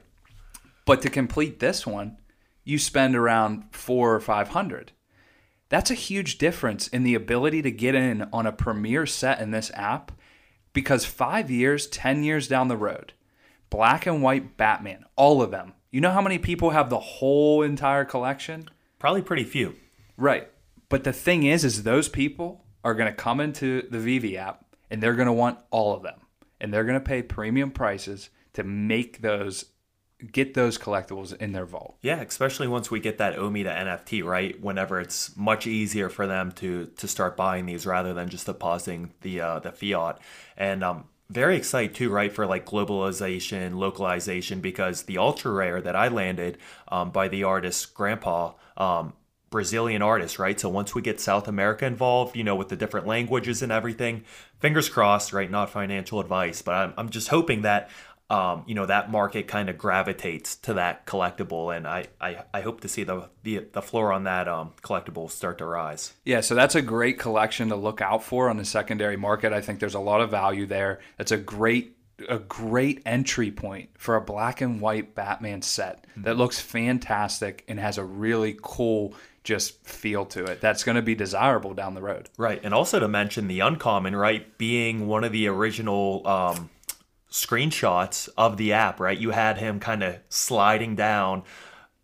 But 0.84 1.00
to 1.02 1.10
complete 1.10 1.60
this 1.60 1.86
one, 1.86 2.18
you 2.62 2.78
spend 2.78 3.16
around 3.16 3.64
4 3.72 4.14
or 4.14 4.20
500. 4.20 4.92
That's 5.70 5.90
a 5.90 5.94
huge 5.94 6.36
difference 6.36 6.88
in 6.88 7.04
the 7.04 7.14
ability 7.14 7.62
to 7.62 7.70
get 7.70 7.94
in 7.94 8.28
on 8.32 8.46
a 8.46 8.52
premiere 8.52 9.06
set 9.06 9.40
in 9.40 9.50
this 9.50 9.70
app 9.74 10.12
because 10.72 11.06
5 11.06 11.50
years, 11.50 11.86
10 11.86 12.22
years 12.22 12.46
down 12.46 12.68
the 12.68 12.76
road, 12.76 13.14
black 13.70 14.06
and 14.06 14.22
white 14.22 14.56
Batman, 14.56 15.04
all 15.16 15.40
of 15.40 15.50
them. 15.50 15.72
You 15.90 16.00
know 16.00 16.10
how 16.10 16.22
many 16.22 16.38
people 16.38 16.70
have 16.70 16.90
the 16.90 17.00
whole 17.00 17.62
entire 17.62 18.04
collection? 18.04 18.68
Probably 18.98 19.22
pretty 19.22 19.44
few. 19.44 19.76
Right. 20.16 20.48
But 20.88 21.04
the 21.04 21.12
thing 21.12 21.44
is, 21.44 21.64
is 21.64 21.82
those 21.82 22.08
people 22.08 22.64
are 22.84 22.94
going 22.94 23.10
to 23.10 23.16
come 23.16 23.40
into 23.40 23.88
the 23.90 23.98
VeVe 23.98 24.36
app 24.36 24.64
and 24.90 25.02
they're 25.02 25.14
going 25.14 25.26
to 25.26 25.32
want 25.32 25.58
all 25.70 25.94
of 25.94 26.02
them. 26.02 26.20
And 26.60 26.72
they're 26.72 26.84
going 26.84 26.98
to 26.98 27.04
pay 27.04 27.22
premium 27.22 27.70
prices 27.70 28.28
to 28.52 28.64
make 28.64 29.22
those, 29.22 29.66
get 30.30 30.54
those 30.54 30.76
collectibles 30.76 31.34
in 31.36 31.52
their 31.52 31.64
vault. 31.64 31.96
Yeah, 32.02 32.20
especially 32.20 32.68
once 32.68 32.90
we 32.90 33.00
get 33.00 33.18
that 33.18 33.38
OMI 33.38 33.62
to 33.64 33.70
NFT, 33.70 34.22
right? 34.24 34.60
Whenever 34.60 35.00
it's 35.00 35.34
much 35.36 35.66
easier 35.66 36.08
for 36.08 36.26
them 36.26 36.52
to 36.52 36.86
to 36.98 37.08
start 37.08 37.36
buying 37.36 37.66
these 37.66 37.86
rather 37.86 38.12
than 38.12 38.28
just 38.28 38.46
depositing 38.46 39.14
the 39.22 39.40
uh, 39.40 39.58
the 39.60 39.72
fiat. 39.72 40.18
And 40.56 40.84
um, 40.84 41.04
very 41.30 41.56
excited 41.56 41.94
too, 41.94 42.10
right, 42.10 42.32
for 42.32 42.44
like 42.44 42.66
globalization, 42.66 43.76
localization, 43.76 44.60
because 44.60 45.04
the 45.04 45.18
ultra 45.18 45.52
rare 45.52 45.80
that 45.80 45.94
I 45.94 46.08
landed 46.08 46.58
um, 46.88 47.10
by 47.10 47.28
the 47.28 47.44
artist 47.44 47.94
Grampá, 47.94 48.54
um, 48.76 49.12
Brazilian 49.50 50.02
artist, 50.02 50.38
right? 50.38 50.58
So 50.58 50.68
once 50.68 50.94
we 50.94 51.02
get 51.02 51.20
South 51.20 51.48
America 51.48 51.84
involved, 51.84 52.36
you 52.36 52.44
know, 52.44 52.54
with 52.54 52.68
the 52.68 52.76
different 52.76 53.06
languages 53.06 53.62
and 53.62 53.72
everything, 53.72 54.24
fingers 54.58 54.88
crossed, 54.88 55.32
right? 55.32 55.50
Not 55.50 55.70
financial 55.70 56.20
advice, 56.20 56.62
but 56.62 56.74
I'm, 56.74 56.94
I'm 56.96 57.08
just 57.10 57.28
hoping 57.28 57.62
that. 57.62 57.90
Um, 58.30 58.62
you 58.66 58.76
know 58.76 58.86
that 58.86 59.10
market 59.10 59.48
kind 59.48 59.68
of 59.68 59.76
gravitates 59.76 60.54
to 60.58 60.74
that 60.74 61.04
collectible, 61.04 61.76
and 61.76 61.86
I, 61.86 62.06
I, 62.20 62.44
I 62.54 62.60
hope 62.60 62.80
to 62.82 62.88
see 62.88 63.02
the, 63.02 63.28
the 63.42 63.66
the 63.72 63.82
floor 63.82 64.12
on 64.12 64.24
that 64.24 64.46
um, 64.46 64.72
collectible 64.82 65.28
start 65.28 65.58
to 65.58 65.66
rise. 65.66 66.14
Yeah, 66.24 66.40
so 66.40 66.54
that's 66.54 66.76
a 66.76 66.82
great 66.82 67.18
collection 67.18 67.70
to 67.70 67.76
look 67.76 68.00
out 68.00 68.22
for 68.22 68.48
on 68.48 68.56
the 68.56 68.64
secondary 68.64 69.16
market. 69.16 69.52
I 69.52 69.60
think 69.60 69.80
there's 69.80 69.94
a 69.94 70.00
lot 70.00 70.20
of 70.20 70.30
value 70.30 70.66
there. 70.66 71.00
That's 71.18 71.32
a 71.32 71.36
great 71.36 71.96
a 72.28 72.38
great 72.38 73.02
entry 73.06 73.50
point 73.50 73.90
for 73.98 74.14
a 74.16 74.20
black 74.20 74.60
and 74.60 74.80
white 74.80 75.14
Batman 75.14 75.62
set 75.62 76.06
that 76.18 76.36
looks 76.36 76.60
fantastic 76.60 77.64
and 77.66 77.80
has 77.80 77.98
a 77.98 78.04
really 78.04 78.58
cool 78.62 79.14
just 79.42 79.84
feel 79.86 80.26
to 80.26 80.44
it. 80.44 80.60
That's 80.60 80.84
going 80.84 80.96
to 80.96 81.02
be 81.02 81.14
desirable 81.14 81.74
down 81.74 81.94
the 81.94 82.02
road. 82.02 82.28
Right, 82.36 82.60
and 82.62 82.74
also 82.74 83.00
to 83.00 83.08
mention 83.08 83.48
the 83.48 83.60
uncommon, 83.60 84.14
right, 84.14 84.56
being 84.58 85.06
one 85.06 85.24
of 85.24 85.32
the 85.32 85.48
original 85.48 86.26
um, 86.26 86.70
screenshots 87.30 88.28
of 88.36 88.56
the 88.56 88.72
app, 88.72 89.00
right? 89.00 89.18
You 89.18 89.30
had 89.30 89.58
him 89.58 89.80
kind 89.80 90.02
of 90.02 90.18
sliding 90.28 90.96
down, 90.96 91.44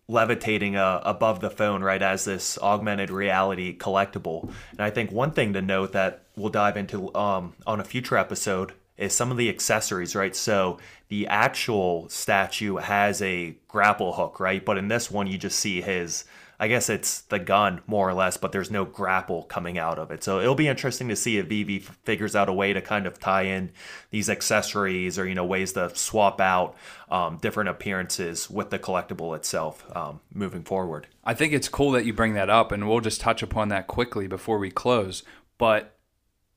levitating 0.09 0.77
uh, 0.77 1.01
above 1.05 1.41
the 1.41 1.51
phone, 1.51 1.83
right, 1.83 2.03
as 2.03 2.25
this 2.25 2.59
augmented 2.59 3.11
reality 3.11 3.77
collectible. 3.77 4.51
And 4.73 4.81
I 4.81 4.91
think 4.91 5.11
one 5.11 5.33
thing 5.33 5.53
to 5.55 5.63
note 5.63 5.93
that 5.93 6.23
we'll 6.37 6.51
dive 6.51 6.77
into 6.77 7.15
um, 7.15 7.55
on 7.67 7.81
a 7.81 7.85
future 7.85 8.17
episode 8.17 8.73
is 8.97 9.15
some 9.15 9.31
of 9.31 9.37
the 9.37 9.49
accessories, 9.49 10.15
right? 10.15 10.35
So 10.35 10.79
the 11.09 11.27
actual 11.27 12.09
statue 12.09 12.77
has 12.77 13.21
a 13.21 13.57
grapple 13.69 14.15
hook, 14.15 14.41
right? 14.41 14.65
But 14.65 14.79
in 14.79 14.89
this 14.89 15.11
one, 15.11 15.27
you 15.27 15.39
just 15.39 15.59
see 15.59 15.83
his 15.83 16.25
I 16.59 16.69
guess 16.69 16.89
it's 16.89 17.21
the 17.23 17.39
gun 17.39 17.83
more 17.87 18.09
or 18.09 18.15
less, 18.15 18.37
but 18.37 18.53
there's 18.53 18.71
no 18.71 18.85
grapple 18.85 19.43
coming 19.45 19.79
out 19.79 19.99
of 19.99 20.11
it. 20.11 20.25
So 20.25 20.41
it'll 20.41 20.55
be 20.55 20.69
interesting 20.69 21.09
to 21.09 21.17
see 21.17 21.39
if 21.39 21.47
VeVe 21.47 21.83
figures 22.05 22.35
out 22.35 22.49
a 22.49 22.53
way 22.53 22.73
to 22.73 22.81
kind 22.81 23.07
of 23.07 23.19
tie 23.19 23.43
in 23.43 23.73
these 24.11 24.31
accessories 24.31 25.19
or 25.19 25.27
you 25.27 25.35
know 25.35 25.45
ways 25.45 25.73
to 25.75 25.95
swap 25.95 26.41
out 26.41 26.77
um, 27.11 27.39
different 27.39 27.69
appearances 27.69 28.49
with 28.49 28.71
the 28.71 28.79
collectible 28.79 29.37
itself 29.37 29.85
um, 29.97 30.21
moving 30.33 30.63
forward. 30.63 31.07
I 31.25 31.35
think 31.35 31.53
it's 31.53 31.69
cool 31.69 31.91
that 31.93 32.07
you 32.07 32.13
bring 32.13 32.35
that 32.35 32.51
up, 32.51 32.73
and 32.73 32.89
we'll 32.89 33.01
just 33.01 33.21
touch 33.21 33.43
upon 33.43 33.69
that 33.69 33.87
quickly 33.87 34.27
before 34.27 34.59
we 34.59 34.71
close. 34.71 35.23
But 35.59 35.97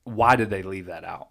why 0.04 0.36
did 0.36 0.50
they 0.50 0.62
leave 0.62 0.86
that 0.88 1.04
out? 1.04 1.30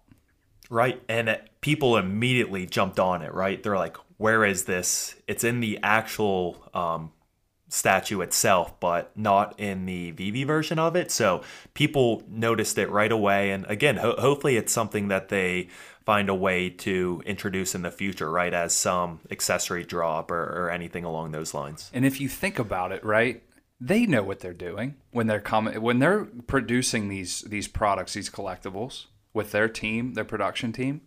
Right. 0.69 1.01
And 1.09 1.39
people 1.61 1.97
immediately 1.97 2.65
jumped 2.67 2.99
on 2.99 3.23
it, 3.23 3.33
right? 3.33 3.61
They're 3.61 3.77
like, 3.77 3.97
where 4.17 4.45
is 4.45 4.65
this? 4.65 5.15
It's 5.27 5.43
in 5.43 5.61
the 5.61 5.79
actual 5.81 6.69
um, 6.73 7.11
statue 7.69 8.21
itself, 8.21 8.77
but 8.79 9.15
not 9.15 9.57
in 9.59 9.85
the 9.85 10.11
VeVe 10.11 10.45
version 10.45 10.79
of 10.79 10.95
it. 10.95 11.11
So 11.11 11.43
people 11.73 12.23
noticed 12.27 12.77
it 12.77 12.89
right 12.89 13.11
away. 13.11 13.51
And 13.51 13.65
again, 13.67 13.97
ho- 13.97 14.15
hopefully 14.17 14.57
it's 14.57 14.73
something 14.73 15.07
that 15.07 15.29
they 15.29 15.69
find 16.03 16.27
a 16.27 16.35
way 16.35 16.69
to 16.71 17.21
introduce 17.25 17.75
in 17.75 17.83
the 17.83 17.91
future, 17.91 18.29
right? 18.31 18.53
As 18.53 18.75
some 18.75 19.19
accessory 19.29 19.85
drop 19.85 20.31
or, 20.31 20.65
or 20.65 20.71
anything 20.71 21.03
along 21.03 21.31
those 21.31 21.53
lines. 21.53 21.91
And 21.93 22.05
if 22.05 22.19
you 22.19 22.27
think 22.27 22.57
about 22.57 22.91
it, 22.91 23.05
right? 23.05 23.43
They 23.79 24.05
know 24.05 24.23
what 24.23 24.39
they're 24.39 24.53
doing 24.53 24.95
when 25.11 25.27
they're 25.27 25.39
coming 25.39 25.81
when 25.81 25.99
they're 25.99 26.25
producing 26.25 27.07
these 27.07 27.43
these 27.43 27.69
products, 27.69 28.13
these 28.13 28.29
collectibles 28.29 29.05
with 29.33 29.51
their 29.51 29.69
team, 29.69 30.15
their 30.15 30.25
production 30.25 30.73
team, 30.73 30.99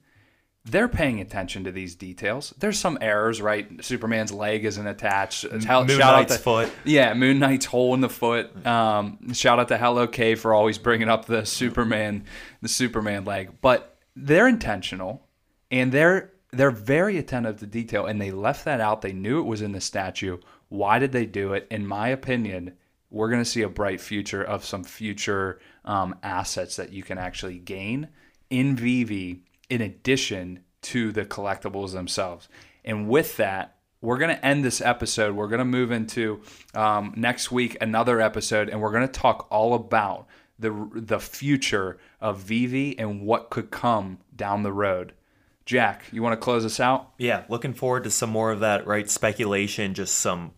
they're 0.64 0.88
paying 0.88 1.20
attention 1.20 1.64
to 1.64 1.72
these 1.72 1.96
details. 1.96 2.54
There's 2.58 2.78
some 2.78 2.96
errors, 3.00 3.42
right? 3.42 3.84
Superman's 3.84 4.32
leg 4.32 4.64
isn't 4.64 4.86
attached. 4.86 5.42
Hell, 5.64 5.84
Moon 5.84 5.98
Knight's 5.98 6.36
to, 6.36 6.42
foot. 6.42 6.72
Yeah, 6.84 7.14
Moon 7.14 7.40
Knight's 7.40 7.66
hole 7.66 7.94
in 7.94 8.00
the 8.00 8.08
foot. 8.08 8.64
Um, 8.64 9.32
shout 9.32 9.58
out 9.58 9.68
to 9.68 9.78
Hello 9.78 10.06
K 10.06 10.36
for 10.36 10.54
always 10.54 10.78
bringing 10.78 11.08
up 11.08 11.24
the 11.24 11.44
Superman, 11.44 12.24
the 12.60 12.68
Superman 12.68 13.24
leg. 13.24 13.60
But 13.60 13.98
they're 14.14 14.46
intentional, 14.46 15.26
and 15.70 15.90
they're 15.90 16.32
they're 16.52 16.70
very 16.70 17.18
attentive 17.18 17.58
to 17.60 17.66
detail, 17.66 18.06
and 18.06 18.20
they 18.20 18.30
left 18.30 18.64
that 18.64 18.80
out. 18.80 19.02
They 19.02 19.12
knew 19.12 19.40
it 19.40 19.46
was 19.46 19.62
in 19.62 19.72
the 19.72 19.80
statue. 19.80 20.38
Why 20.68 20.98
did 20.98 21.10
they 21.10 21.26
do 21.26 21.54
it? 21.54 21.66
In 21.70 21.86
my 21.86 22.08
opinion, 22.08 22.74
we're 23.10 23.30
going 23.30 23.42
to 23.42 23.50
see 23.50 23.62
a 23.62 23.68
bright 23.68 24.00
future 24.00 24.42
of 24.42 24.64
some 24.64 24.84
future 24.84 25.58
um, 25.84 26.14
assets 26.22 26.76
that 26.76 26.92
you 26.92 27.02
can 27.02 27.18
actually 27.18 27.58
gain 27.58 28.08
in 28.48 28.76
VeVe 28.76 29.40
in 29.72 29.80
addition 29.80 30.62
to 30.82 31.12
the 31.12 31.24
collectibles 31.24 31.92
themselves. 31.92 32.46
And 32.84 33.08
with 33.08 33.38
that, 33.38 33.76
we're 34.02 34.18
going 34.18 34.36
to 34.36 34.44
end 34.44 34.62
this 34.62 34.82
episode. 34.82 35.34
We're 35.34 35.48
going 35.48 35.60
to 35.60 35.64
move 35.64 35.90
into 35.90 36.42
um, 36.74 37.14
next 37.16 37.50
week 37.50 37.78
another 37.80 38.20
episode, 38.20 38.68
and 38.68 38.82
we're 38.82 38.92
going 38.92 39.08
to 39.08 39.20
talk 39.20 39.46
all 39.50 39.72
about 39.72 40.26
the 40.58 40.90
the 40.92 41.18
future 41.18 41.98
of 42.20 42.40
VeVe 42.40 42.96
and 42.98 43.22
what 43.22 43.48
could 43.48 43.70
come 43.70 44.18
down 44.36 44.62
the 44.62 44.72
road. 44.74 45.14
Jack, 45.64 46.04
you 46.12 46.22
want 46.22 46.34
to 46.34 46.44
close 46.44 46.66
us 46.66 46.78
out? 46.78 47.12
Yeah, 47.16 47.44
looking 47.48 47.72
forward 47.72 48.04
to 48.04 48.10
some 48.10 48.28
more 48.28 48.52
of 48.52 48.60
that, 48.60 48.86
right? 48.86 49.08
Speculation, 49.08 49.94
just 49.94 50.18
some 50.18 50.52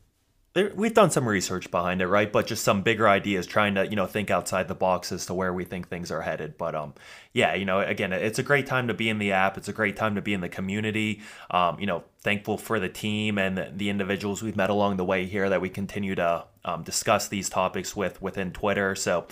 we've 0.55 0.95
done 0.95 1.11
some 1.11 1.29
research 1.29 1.71
behind 1.71 2.01
it, 2.01 2.07
right? 2.07 2.31
But 2.31 2.47
just 2.47 2.63
some 2.63 2.83
bigger 2.83 3.09
ideas, 3.09 3.47
trying 3.47 3.75
to 3.75 3.89
you 3.89 3.97
know 3.97 4.07
think 4.07 4.31
outside 4.31 4.69
the 4.69 4.75
box 4.75 5.11
as 5.11 5.27
to 5.27 5.35
where 5.35 5.53
we 5.53 5.65
think 5.65 5.89
things 5.89 6.11
are 6.11 6.23
headed. 6.23 6.57
But 6.57 6.75
um, 6.75 6.95
yeah, 7.33 7.55
you 7.55 7.65
know, 7.65 7.81
again, 7.81 8.13
it's 8.13 8.39
a 8.39 8.43
great 8.43 8.67
time 8.67 8.89
to 8.89 8.95
be 8.95 9.09
in 9.09 9.19
the 9.19 9.33
app. 9.33 9.59
It's 9.59 9.69
a 9.69 9.73
great 9.73 9.97
time 9.97 10.15
to 10.15 10.23
be 10.23 10.33
in 10.33 10.41
the 10.41 10.49
community. 10.49 11.23
Um, 11.51 11.81
you 11.81 11.87
know, 11.87 12.05
thankful 12.21 12.57
for 12.57 12.79
the 12.79 12.89
team 12.89 13.37
and 13.37 13.77
the 13.77 13.91
individuals 13.91 14.43
we've 14.43 14.57
met 14.57 14.71
along 14.71 14.97
the 14.97 15.05
way 15.05 15.27
here 15.27 15.49
that 15.49 15.61
we 15.61 15.69
continue 15.69 16.15
to 16.15 16.45
um, 16.65 16.85
discuss 16.85 17.27
these 17.27 17.49
topics 17.49 17.97
with 17.97 18.23
within 18.23 18.53
Twitter. 18.53 18.95
So. 18.95 19.27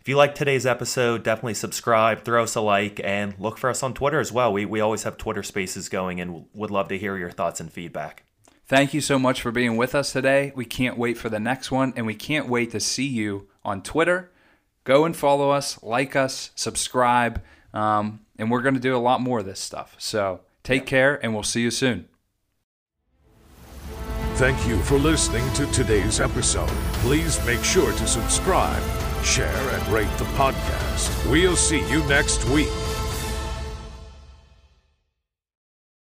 If 0.00 0.08
you 0.08 0.16
like 0.16 0.34
today's 0.34 0.64
episode, 0.64 1.22
definitely 1.22 1.52
subscribe, 1.52 2.24
throw 2.24 2.44
us 2.44 2.54
a 2.54 2.62
like, 2.62 2.98
and 3.04 3.34
look 3.38 3.58
for 3.58 3.68
us 3.68 3.82
on 3.82 3.92
Twitter 3.92 4.20
as 4.20 4.32
well. 4.32 4.50
We, 4.50 4.64
we 4.64 4.80
always 4.80 5.02
have 5.02 5.18
Twitter 5.18 5.42
spaces 5.42 5.90
going 5.90 6.18
and 6.18 6.46
would 6.54 6.70
love 6.70 6.88
to 6.88 6.96
hear 6.96 7.18
your 7.18 7.30
thoughts 7.30 7.60
and 7.60 7.70
feedback. 7.70 8.24
Thank 8.68 8.92
you 8.92 9.00
so 9.00 9.18
much 9.18 9.40
for 9.40 9.50
being 9.50 9.78
with 9.78 9.94
us 9.94 10.12
today. 10.12 10.52
We 10.54 10.66
can't 10.66 10.98
wait 10.98 11.16
for 11.16 11.30
the 11.30 11.40
next 11.40 11.70
one, 11.70 11.94
and 11.96 12.04
we 12.04 12.14
can't 12.14 12.48
wait 12.48 12.70
to 12.72 12.80
see 12.80 13.06
you 13.06 13.48
on 13.64 13.82
Twitter. 13.82 14.30
Go 14.84 15.06
and 15.06 15.16
follow 15.16 15.50
us, 15.50 15.82
like 15.82 16.14
us, 16.14 16.50
subscribe, 16.54 17.42
um, 17.72 18.20
and 18.38 18.50
we're 18.50 18.60
going 18.60 18.74
to 18.74 18.80
do 18.80 18.94
a 18.94 18.98
lot 18.98 19.22
more 19.22 19.38
of 19.38 19.46
this 19.46 19.58
stuff. 19.58 19.96
So 19.96 20.40
take 20.64 20.84
care, 20.84 21.18
and 21.24 21.32
we'll 21.32 21.44
see 21.44 21.62
you 21.62 21.70
soon. 21.70 22.08
Thank 24.34 24.68
you 24.68 24.78
for 24.82 24.98
listening 24.98 25.50
to 25.54 25.64
today's 25.72 26.20
episode. 26.20 26.68
Please 27.00 27.44
make 27.46 27.64
sure 27.64 27.92
to 27.92 28.06
subscribe, 28.06 28.82
share, 29.24 29.48
and 29.48 29.88
rate 29.88 30.10
the 30.18 30.24
podcast. 30.36 31.30
We'll 31.30 31.56
see 31.56 31.80
you 31.88 32.06
next 32.06 32.44
week. 32.50 32.68